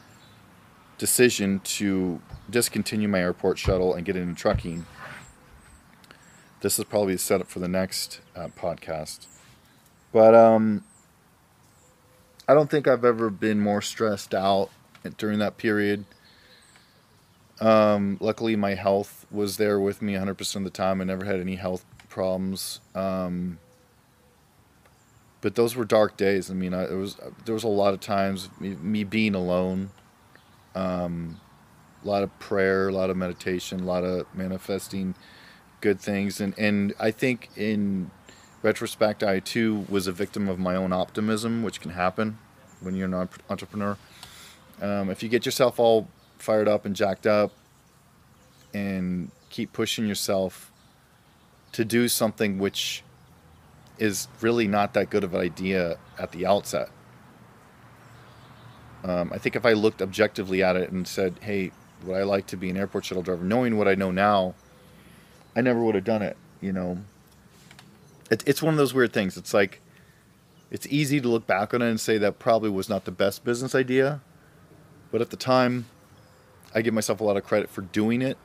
decision 0.98 1.60
to 1.60 2.20
discontinue 2.48 3.08
my 3.08 3.20
airport 3.20 3.58
shuttle 3.58 3.94
and 3.94 4.04
get 4.04 4.16
into 4.16 4.34
trucking, 4.34 4.86
this 6.60 6.78
is 6.78 6.84
probably 6.84 7.14
a 7.14 7.18
setup 7.18 7.48
for 7.48 7.58
the 7.58 7.68
next 7.68 8.20
uh, 8.34 8.48
podcast. 8.48 9.26
But 10.12 10.34
um, 10.34 10.84
I 12.48 12.54
don't 12.54 12.70
think 12.70 12.86
I've 12.86 13.04
ever 13.04 13.30
been 13.30 13.60
more 13.60 13.82
stressed 13.82 14.34
out 14.34 14.70
during 15.16 15.38
that 15.40 15.56
period. 15.56 16.04
Um, 17.60 18.18
luckily, 18.20 18.56
my 18.56 18.74
health 18.74 19.26
was 19.30 19.56
there 19.56 19.80
with 19.80 20.02
me 20.02 20.14
100% 20.14 20.56
of 20.56 20.64
the 20.64 20.70
time. 20.70 21.00
I 21.00 21.04
never 21.04 21.24
had 21.24 21.40
any 21.40 21.56
health 21.56 21.84
problems. 22.08 22.80
Um, 22.94 23.58
but 25.40 25.54
those 25.54 25.76
were 25.76 25.84
dark 25.84 26.16
days. 26.16 26.50
I 26.50 26.54
mean, 26.54 26.74
I, 26.74 26.84
it 26.84 26.96
was 26.96 27.16
there 27.44 27.54
was 27.54 27.64
a 27.64 27.68
lot 27.68 27.94
of 27.94 28.00
times 28.00 28.48
me, 28.58 28.74
me 28.74 29.04
being 29.04 29.34
alone. 29.34 29.90
Um, 30.74 31.40
a 32.04 32.08
lot 32.08 32.22
of 32.22 32.36
prayer, 32.38 32.88
a 32.88 32.92
lot 32.92 33.10
of 33.10 33.16
meditation, 33.16 33.80
a 33.80 33.84
lot 33.84 34.04
of 34.04 34.26
manifesting 34.34 35.14
good 35.80 36.00
things. 36.00 36.40
And, 36.40 36.56
and 36.58 36.94
I 36.98 37.10
think 37.10 37.48
in 37.56 38.10
retrospect, 38.62 39.22
I 39.22 39.40
too 39.40 39.86
was 39.88 40.06
a 40.06 40.12
victim 40.12 40.48
of 40.48 40.58
my 40.58 40.76
own 40.76 40.92
optimism, 40.92 41.62
which 41.62 41.80
can 41.80 41.92
happen 41.92 42.38
when 42.80 42.94
you're 42.94 43.06
an 43.06 43.28
entrepreneur. 43.48 43.96
Um, 44.80 45.10
if 45.10 45.22
you 45.22 45.28
get 45.28 45.46
yourself 45.46 45.78
all 45.78 46.08
fired 46.46 46.68
up 46.68 46.86
and 46.86 46.94
jacked 46.94 47.26
up 47.26 47.50
and 48.72 49.32
keep 49.50 49.72
pushing 49.72 50.06
yourself 50.06 50.70
to 51.72 51.84
do 51.84 52.06
something 52.06 52.58
which 52.58 53.02
is 53.98 54.28
really 54.40 54.68
not 54.68 54.94
that 54.94 55.10
good 55.10 55.24
of 55.24 55.34
an 55.34 55.40
idea 55.40 55.98
at 56.20 56.30
the 56.30 56.46
outset. 56.46 56.88
Um, 59.02 59.32
I 59.34 59.38
think 59.38 59.56
if 59.56 59.66
I 59.66 59.72
looked 59.72 60.00
objectively 60.00 60.62
at 60.62 60.76
it 60.76 60.90
and 60.90 61.06
said, 61.06 61.34
hey, 61.40 61.72
would 62.04 62.16
I 62.16 62.22
like 62.22 62.46
to 62.48 62.56
be 62.56 62.70
an 62.70 62.76
airport 62.76 63.04
shuttle 63.04 63.24
driver? 63.24 63.44
Knowing 63.44 63.76
what 63.76 63.88
I 63.88 63.96
know 63.96 64.12
now, 64.12 64.54
I 65.56 65.62
never 65.62 65.82
would 65.82 65.96
have 65.96 66.04
done 66.04 66.22
it. 66.22 66.36
You 66.60 66.72
know, 66.72 66.98
it, 68.30 68.44
it's 68.46 68.62
one 68.62 68.72
of 68.72 68.78
those 68.78 68.94
weird 68.94 69.12
things. 69.12 69.36
It's 69.36 69.52
like 69.52 69.80
it's 70.70 70.86
easy 70.88 71.20
to 71.20 71.28
look 71.28 71.46
back 71.46 71.74
on 71.74 71.82
it 71.82 71.90
and 71.90 72.00
say 72.00 72.18
that 72.18 72.38
probably 72.38 72.70
was 72.70 72.88
not 72.88 73.04
the 73.04 73.10
best 73.10 73.44
business 73.44 73.74
idea, 73.74 74.20
but 75.10 75.20
at 75.20 75.30
the 75.30 75.36
time, 75.36 75.86
I 76.76 76.82
give 76.82 76.92
myself 76.92 77.20
a 77.20 77.24
lot 77.24 77.38
of 77.38 77.44
credit 77.44 77.70
for 77.70 77.80
doing 77.80 78.20
it, 78.20 78.36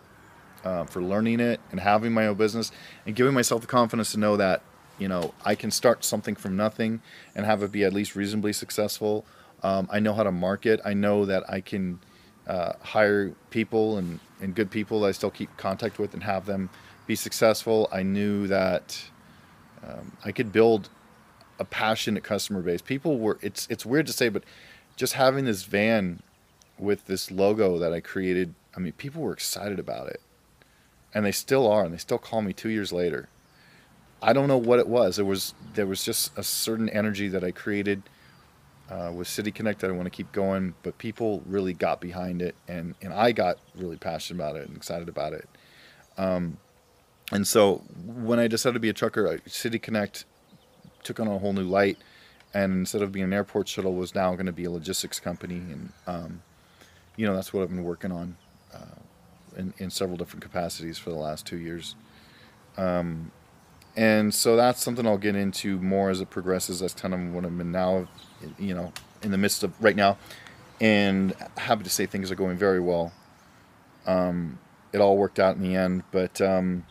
uh, 0.64 0.86
for 0.86 1.02
learning 1.04 1.42
it, 1.42 1.60
and 1.70 1.82
having 1.82 2.14
my 2.14 2.28
own 2.28 2.36
business, 2.36 2.72
and 3.06 3.14
giving 3.14 3.34
myself 3.34 3.60
the 3.60 3.68
confidence 3.68 4.14
to 4.14 4.20
know 4.20 4.38
that 4.38 4.64
you 4.98 5.10
know 5.10 5.34
I 5.44 5.54
can 5.56 5.70
start 5.70 6.06
something 6.06 6.36
from 6.36 6.56
nothing 6.56 7.02
and 7.36 7.46
have 7.46 7.62
it 7.62 7.74
be 7.74 7.84
at 7.84 7.92
least 7.92 8.16
reasonably 8.16 8.54
successful. 8.54 9.26
Um, 9.64 9.90
I 9.92 10.00
know 10.00 10.14
how 10.14 10.24
to 10.24 10.32
market. 10.32 10.80
I 10.86 10.94
know 10.94 11.26
that 11.26 11.44
I 11.50 11.60
can 11.60 12.00
uh, 12.48 12.74
hire 12.82 13.34
people 13.50 13.98
and, 13.98 14.20
and 14.42 14.56
good 14.56 14.72
people 14.72 15.02
that 15.02 15.08
I 15.08 15.12
still 15.12 15.30
keep 15.30 15.56
contact 15.58 16.00
with 16.00 16.14
and 16.14 16.24
have 16.24 16.46
them 16.46 16.70
be 17.06 17.16
successful. 17.16 17.90
I 17.92 18.02
knew 18.02 18.48
that 18.48 19.04
um, 19.84 20.14
I 20.24 20.32
could 20.32 20.54
build 20.54 20.90
a 21.60 21.66
passionate 21.66 22.24
customer 22.24 22.62
base. 22.62 22.82
People 22.82 23.20
were 23.20 23.38
it's 23.42 23.68
it's 23.70 23.86
weird 23.86 24.08
to 24.08 24.14
say, 24.14 24.30
but 24.30 24.44
just 24.96 25.14
having 25.14 25.46
this 25.46 25.64
van 25.64 26.22
with 26.82 27.06
this 27.06 27.32
logo 27.32 27.78
that 27.78 27.94
I 27.94 28.02
created, 28.02 28.56
I 28.76 28.80
mean, 28.80 28.94
people 28.94 29.22
were 29.22 29.34
excited 29.34 29.80
about 29.80 30.08
it, 30.08 30.20
and 31.14 31.26
they 31.26 31.32
still 31.32 31.72
are, 31.72 31.86
and 31.86 31.94
they 31.94 31.98
still 31.98 32.18
call 32.18 32.42
me 32.42 32.54
two 32.54 32.70
years 32.70 32.92
later. 32.92 33.30
I 34.22 34.34
don't 34.34 34.48
know 34.48 34.58
what 34.58 34.80
it 34.80 34.88
was. 34.88 35.16
There 35.16 35.26
was 35.26 35.54
there 35.74 35.88
was 35.88 36.04
just 36.04 36.38
a 36.38 36.44
certain 36.44 36.90
energy 36.90 37.28
that 37.30 37.44
I 37.44 37.52
created 37.52 38.04
uh, 38.90 39.12
with 39.14 39.28
City 39.28 39.52
Connect. 39.52 39.80
That 39.80 39.90
I 39.90 39.94
want 39.94 40.06
to 40.06 40.12
keep 40.12 40.32
going, 40.32 40.76
but 40.84 40.98
people 40.98 41.42
really 41.46 41.74
got 41.74 42.02
behind 42.02 42.42
it, 42.42 42.56
and 42.68 42.96
and 43.02 43.14
I 43.14 43.32
got 43.32 43.58
really 43.76 43.98
passionate 43.98 44.42
about 44.42 44.56
it 44.58 44.68
and 44.68 44.76
excited 44.76 45.10
about 45.10 45.34
it. 45.34 45.48
Um, 46.18 46.58
and 47.32 47.48
so 47.48 47.78
when 48.06 48.40
I 48.40 48.48
decided 48.48 48.74
to 48.74 48.80
be 48.80 48.90
a 48.90 48.94
trucker, 48.94 49.40
City 49.48 49.80
Connect 49.80 50.26
took 51.04 51.20
on 51.20 51.28
a 51.28 51.38
whole 51.40 51.54
new 51.54 51.64
light, 51.64 51.98
and 52.54 52.74
instead 52.74 53.02
of 53.02 53.12
being 53.12 53.26
an 53.26 53.34
airport 53.34 53.68
shuttle, 53.70 53.94
was 53.94 54.14
now 54.14 54.34
going 54.34 54.46
to 54.46 54.52
be 54.52 54.66
a 54.66 54.72
logistics 54.72 55.20
company, 55.20 55.56
and 55.56 55.94
um, 56.06 56.42
you 57.16 57.26
know 57.26 57.36
that's 57.36 57.54
what 57.54 57.64
I've 57.64 57.70
been 57.70 57.84
working 57.84 58.12
on 58.12 58.38
uh, 58.74 59.00
in, 59.58 59.74
in 59.78 59.90
several 59.90 60.18
different 60.18 60.42
capacities 60.42 60.98
for 60.98 61.10
the 61.10 61.18
last 61.18 61.46
two 61.46 61.58
years. 61.58 61.96
Um, 62.78 63.32
and 63.96 64.34
so 64.34 64.56
that's 64.56 64.82
something 64.82 65.06
I'll 65.06 65.18
get 65.18 65.36
into 65.36 65.78
more 65.80 66.10
as 66.10 66.22
it 66.22 66.30
progresses. 66.30 66.80
That's 66.80 66.94
kind 66.94 67.14
of 67.14 67.20
what 67.34 67.44
I'm 67.44 67.60
in 67.60 67.72
now, 67.72 68.08
you 68.58 68.74
know, 68.74 68.94
in 69.22 69.32
the 69.32 69.38
midst 69.38 69.64
of 69.64 69.74
right 69.84 69.96
now, 69.96 70.18
and 70.80 71.34
happy 71.58 71.84
to 71.84 71.90
say 71.90 72.06
things 72.06 72.32
are 72.32 72.36
going 72.36 72.58
very 72.58 72.80
well. 72.80 73.12
Um, 74.08 74.60
it 74.94 75.00
all 75.00 75.18
worked 75.18 75.40
out 75.40 75.56
in 75.56 75.62
the 75.62 75.76
end, 75.76 76.04
but 76.12 76.42
um, 76.42 76.86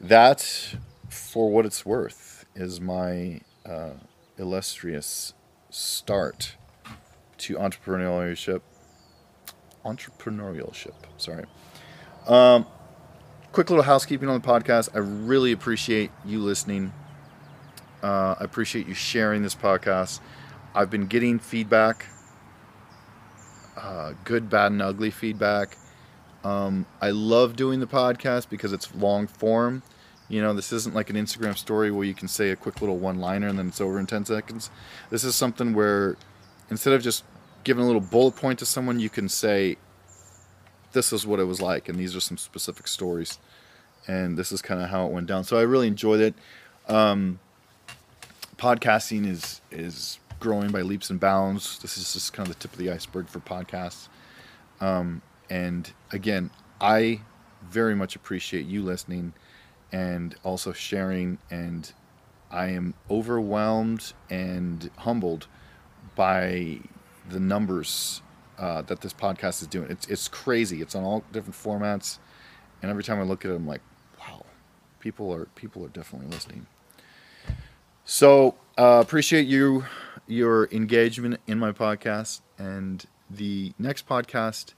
that, 0.00 0.74
for 1.08 1.50
what 1.50 1.64
it's 1.64 1.86
worth, 1.86 2.44
is 2.54 2.80
my 2.80 3.40
uh, 3.64 3.90
illustrious 4.38 5.32
start 5.70 6.56
to 7.38 7.56
entrepreneurship. 7.56 8.60
Entrepreneurship, 9.84 10.94
sorry. 11.16 11.44
Um, 12.26 12.66
quick 13.52 13.70
little 13.70 13.84
housekeeping 13.84 14.28
on 14.28 14.40
the 14.40 14.46
podcast. 14.46 14.88
I 14.94 14.98
really 14.98 15.52
appreciate 15.52 16.10
you 16.24 16.40
listening. 16.40 16.92
Uh, 18.02 18.34
I 18.38 18.44
appreciate 18.44 18.86
you 18.86 18.94
sharing 18.94 19.42
this 19.42 19.54
podcast. 19.54 20.20
I've 20.74 20.90
been 20.90 21.06
getting 21.06 21.38
feedback, 21.38 22.06
uh, 23.76 24.12
good, 24.24 24.50
bad, 24.50 24.72
and 24.72 24.82
ugly 24.82 25.10
feedback. 25.10 25.78
Um, 26.44 26.86
I 27.00 27.10
love 27.10 27.56
doing 27.56 27.80
the 27.80 27.86
podcast 27.86 28.48
because 28.48 28.72
it's 28.72 28.94
long 28.94 29.26
form. 29.26 29.82
You 30.28 30.42
know, 30.42 30.52
this 30.52 30.72
isn't 30.72 30.94
like 30.94 31.08
an 31.08 31.16
Instagram 31.16 31.56
story 31.56 31.90
where 31.90 32.04
you 32.04 32.14
can 32.14 32.28
say 32.28 32.50
a 32.50 32.56
quick 32.56 32.80
little 32.80 32.98
one 32.98 33.18
liner 33.18 33.48
and 33.48 33.58
then 33.58 33.68
it's 33.68 33.80
over 33.80 33.98
in 33.98 34.06
10 34.06 34.24
seconds. 34.26 34.70
This 35.10 35.24
is 35.24 35.34
something 35.34 35.72
where 35.72 36.16
instead 36.70 36.92
of 36.92 37.02
just 37.02 37.24
giving 37.64 37.82
a 37.82 37.86
little 37.86 38.00
bullet 38.00 38.36
point 38.36 38.58
to 38.60 38.66
someone, 38.66 39.00
you 39.00 39.10
can 39.10 39.28
say, 39.28 39.76
This 40.92 41.12
is 41.12 41.26
what 41.26 41.40
it 41.40 41.44
was 41.44 41.60
like, 41.60 41.88
and 41.88 41.98
these 41.98 42.14
are 42.14 42.20
some 42.20 42.38
specific 42.38 42.88
stories. 42.88 43.38
And 44.08 44.38
this 44.38 44.52
is 44.52 44.62
kind 44.62 44.80
of 44.80 44.88
how 44.88 45.06
it 45.06 45.12
went 45.12 45.26
down. 45.26 45.42
So 45.42 45.58
I 45.58 45.62
really 45.62 45.88
enjoyed 45.88 46.20
it. 46.20 46.34
Um, 46.88 47.40
podcasting 48.56 49.26
is 49.26 49.60
is 49.70 50.18
growing 50.38 50.70
by 50.70 50.82
leaps 50.82 51.10
and 51.10 51.18
bounds. 51.18 51.78
This 51.80 51.98
is 51.98 52.12
just 52.12 52.32
kind 52.32 52.48
of 52.48 52.54
the 52.54 52.60
tip 52.60 52.72
of 52.72 52.78
the 52.78 52.90
iceberg 52.90 53.28
for 53.28 53.40
podcasts. 53.40 54.08
Um, 54.80 55.22
and 55.50 55.90
again, 56.12 56.50
I 56.80 57.20
very 57.62 57.94
much 57.94 58.16
appreciate 58.16 58.66
you 58.66 58.82
listening 58.82 59.32
and 59.92 60.34
also 60.44 60.72
sharing. 60.72 61.38
And 61.50 61.90
I 62.50 62.68
am 62.68 62.94
overwhelmed 63.10 64.12
and 64.30 64.90
humbled 64.98 65.46
by 66.16 66.80
the 67.28 67.38
numbers 67.38 68.22
uh, 68.58 68.82
that 68.82 69.00
this 69.00 69.12
podcast 69.12 69.62
is 69.62 69.68
doing. 69.68 69.90
It's 69.90 70.06
it's 70.08 70.26
crazy. 70.26 70.80
It's 70.80 70.94
on 70.94 71.04
all 71.04 71.22
different 71.32 71.54
formats, 71.54 72.18
and 72.82 72.90
every 72.90 73.04
time 73.04 73.20
I 73.20 73.22
look 73.22 73.44
at 73.44 73.52
it, 73.52 73.54
I'm 73.54 73.66
like, 73.66 73.82
wow, 74.18 74.44
people 74.98 75.32
are 75.32 75.44
people 75.54 75.84
are 75.84 75.88
definitely 75.88 76.28
listening. 76.28 76.66
So 78.04 78.54
uh, 78.78 79.00
appreciate 79.02 79.46
you 79.46 79.84
your 80.26 80.68
engagement 80.72 81.40
in 81.46 81.58
my 81.58 81.72
podcast 81.72 82.40
and 82.58 83.04
the 83.30 83.72
next 83.78 84.08
podcast. 84.08 84.74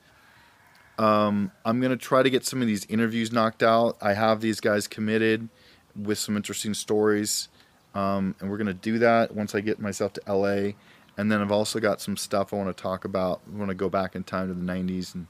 Um, 0.99 1.53
I'm 1.65 1.81
gonna 1.81 1.97
try 1.97 2.23
to 2.23 2.31
get 2.31 2.45
some 2.45 2.61
of 2.61 2.67
these 2.67 2.85
interviews 2.87 3.33
knocked 3.33 3.63
out. 3.63 3.97
I 4.01 4.15
have 4.15 4.41
these 4.41 4.61
guys 4.61 4.89
committed 4.89 5.49
with 5.95 6.19
some 6.19 6.37
interesting 6.37 6.75
stories, 6.75 7.49
um, 7.95 8.35
and 8.41 8.51
we're 8.51 8.59
gonna 8.59 8.75
do 8.75 8.99
that 8.99 9.35
once 9.35 9.55
I 9.55 9.61
get 9.61 9.79
myself 9.79 10.13
to 10.15 10.23
LA. 10.27 10.73
And 11.19 11.33
then 11.33 11.43
I've 11.43 11.51
also 11.51 11.81
got 11.81 12.01
some 12.01 12.17
stuff 12.17 12.55
I 12.55 12.57
want 12.57 12.75
to 12.75 12.81
talk 12.81 13.05
about. 13.05 13.41
I 13.53 13.59
want 13.59 13.71
to 13.71 13.75
go 13.75 13.89
back 13.91 14.15
in 14.15 14.23
time 14.23 14.47
to 14.49 14.55
the 14.55 14.65
90s 14.65 15.17
and 15.17 15.27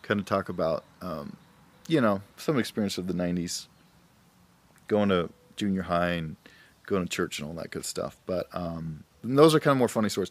kind 0.00 0.18
of 0.18 0.24
talk 0.24 0.48
about, 0.48 0.84
um, 1.02 1.36
you 1.86 2.00
know, 2.00 2.22
some 2.38 2.58
experience 2.58 2.96
of 2.96 3.06
the 3.06 3.12
90s, 3.12 3.66
going 4.88 5.10
to 5.10 5.28
junior 5.54 5.82
high 5.82 6.12
and 6.12 6.36
going 6.86 7.04
to 7.04 7.08
church 7.08 7.38
and 7.38 7.46
all 7.46 7.54
that 7.56 7.70
good 7.70 7.84
stuff. 7.84 8.16
But 8.24 8.48
um, 8.54 9.04
those 9.22 9.54
are 9.54 9.60
kind 9.60 9.72
of 9.72 9.78
more 9.78 9.88
funny 9.88 10.08
stories. 10.08 10.30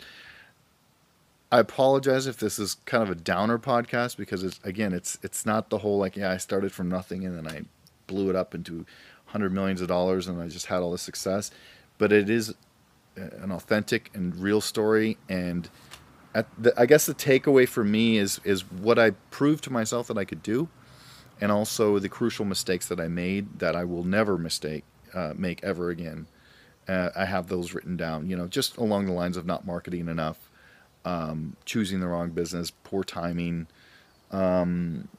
I 1.51 1.59
apologize 1.59 2.25
if 2.25 2.37
this 2.37 2.57
is 2.57 2.77
kind 2.85 3.03
of 3.03 3.11
a 3.11 3.15
downer 3.15 3.59
podcast 3.59 4.17
because 4.17 4.43
it's 4.43 4.59
again, 4.63 4.93
it's 4.93 5.17
it's 5.21 5.45
not 5.45 5.69
the 5.69 5.77
whole 5.77 5.97
like 5.97 6.17
yeah, 6.17 6.31
I 6.31 6.37
started 6.37 6.71
from 6.71 6.89
nothing 6.89 7.23
and 7.23 7.37
then 7.37 7.47
I 7.47 7.61
blew 8.07 8.29
it 8.29 8.35
up 8.35 8.53
into 8.55 8.85
hundred 9.27 9.53
millions 9.53 9.79
of 9.79 9.87
dollars 9.87 10.27
and 10.27 10.41
I 10.41 10.47
just 10.47 10.65
had 10.65 10.81
all 10.81 10.91
this 10.91 11.03
success. 11.03 11.51
But 11.99 12.11
it 12.11 12.29
is 12.29 12.55
an 13.17 13.51
authentic 13.51 14.09
and 14.13 14.35
real 14.35 14.61
story 14.61 15.17
and 15.27 15.69
the, 16.57 16.73
I 16.77 16.85
guess 16.85 17.05
the 17.05 17.13
takeaway 17.13 17.67
for 17.67 17.83
me 17.83 18.17
is 18.17 18.39
is 18.43 18.61
what 18.61 18.99
I 18.99 19.11
proved 19.31 19.63
to 19.65 19.73
myself 19.73 20.07
that 20.07 20.17
I 20.17 20.25
could 20.25 20.43
do, 20.43 20.69
and 21.41 21.51
also 21.51 21.99
the 21.99 22.09
crucial 22.09 22.45
mistakes 22.45 22.87
that 22.87 22.99
I 22.99 23.07
made 23.07 23.59
that 23.59 23.75
I 23.75 23.83
will 23.83 24.03
never 24.03 24.37
mistake 24.37 24.83
uh, 25.13 25.33
make 25.35 25.63
ever 25.63 25.89
again. 25.89 26.27
Uh, 26.87 27.09
I 27.15 27.25
have 27.25 27.47
those 27.47 27.73
written 27.73 27.97
down, 27.97 28.29
you 28.29 28.37
know, 28.37 28.47
just 28.47 28.77
along 28.77 29.07
the 29.07 29.11
lines 29.11 29.35
of 29.35 29.45
not 29.45 29.65
marketing 29.65 30.07
enough, 30.07 30.49
um, 31.03 31.57
choosing 31.65 31.99
the 31.99 32.07
wrong 32.07 32.29
business, 32.29 32.71
poor 32.71 33.03
timing, 33.03 33.67
um, 34.31 35.09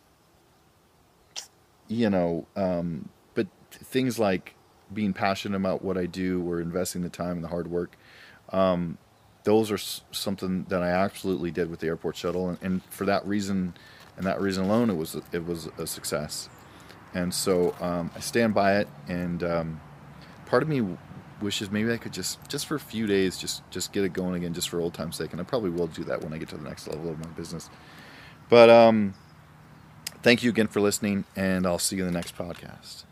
you 1.89 2.09
know, 2.09 2.47
um, 2.57 3.09
but 3.35 3.47
things 3.71 4.19
like 4.19 4.55
being 4.93 5.13
passionate 5.13 5.57
about 5.57 5.83
what 5.83 5.99
I 5.99 6.07
do 6.07 6.43
or 6.49 6.61
investing 6.61 7.03
the 7.03 7.09
time 7.09 7.33
and 7.33 7.45
the 7.45 7.49
hard 7.49 7.71
work. 7.71 7.97
Um, 8.51 8.99
those 9.45 9.71
are 9.71 9.79
something 9.79 10.65
that 10.69 10.83
I 10.83 10.89
absolutely 10.89 11.51
did 11.51 11.71
with 11.71 11.81
the 11.81 11.87
airport 11.87 12.17
shuttle, 12.17 12.49
and, 12.49 12.59
and, 12.61 12.85
for 12.85 13.05
that 13.07 13.27
reason, 13.27 13.75
and 14.17 14.27
that 14.27 14.41
reason 14.41 14.65
alone, 14.65 14.91
it 14.91 14.97
was 14.97 15.17
it 15.33 15.47
was 15.47 15.69
a 15.79 15.87
success. 15.87 16.49
And 17.15 17.33
so 17.33 17.75
um, 17.81 18.11
I 18.15 18.21
stand 18.21 18.55
by 18.55 18.79
it. 18.79 18.89
And 19.09 19.43
um, 19.43 19.81
part 20.47 20.63
of 20.63 20.69
me 20.69 20.97
wishes 21.41 21.71
maybe 21.71 21.93
I 21.93 21.97
could 21.97 22.13
just 22.13 22.47
just 22.49 22.67
for 22.67 22.75
a 22.75 22.81
few 22.81 23.07
days 23.07 23.39
just 23.39 23.63
just 23.71 23.93
get 23.93 24.05
it 24.05 24.13
going 24.13 24.35
again, 24.35 24.55
just 24.55 24.69
for 24.69 24.81
old 24.81 24.95
time's 24.95 25.17
sake. 25.17 25.33
And 25.33 25.41
I 25.41 25.45
probably 25.45 25.71
will 25.71 25.87
do 25.87 26.05
that 26.05 26.23
when 26.23 26.33
I 26.33 26.39
get 26.39 26.49
to 26.51 26.57
the 26.57 26.69
next 26.69 26.89
level 26.89 27.11
of 27.11 27.19
my 27.19 27.31
business. 27.31 27.71
But 28.49 28.71
um, 28.71 29.15
thank 30.23 30.43
you 30.43 30.51
again 30.51 30.69
for 30.69 30.81
listening, 30.81 31.25
and 31.37 31.67
I'll 31.67 31.79
see 31.79 31.97
you 31.97 32.07
in 32.07 32.13
the 32.13 32.19
next 32.19 32.37
podcast. 32.37 33.05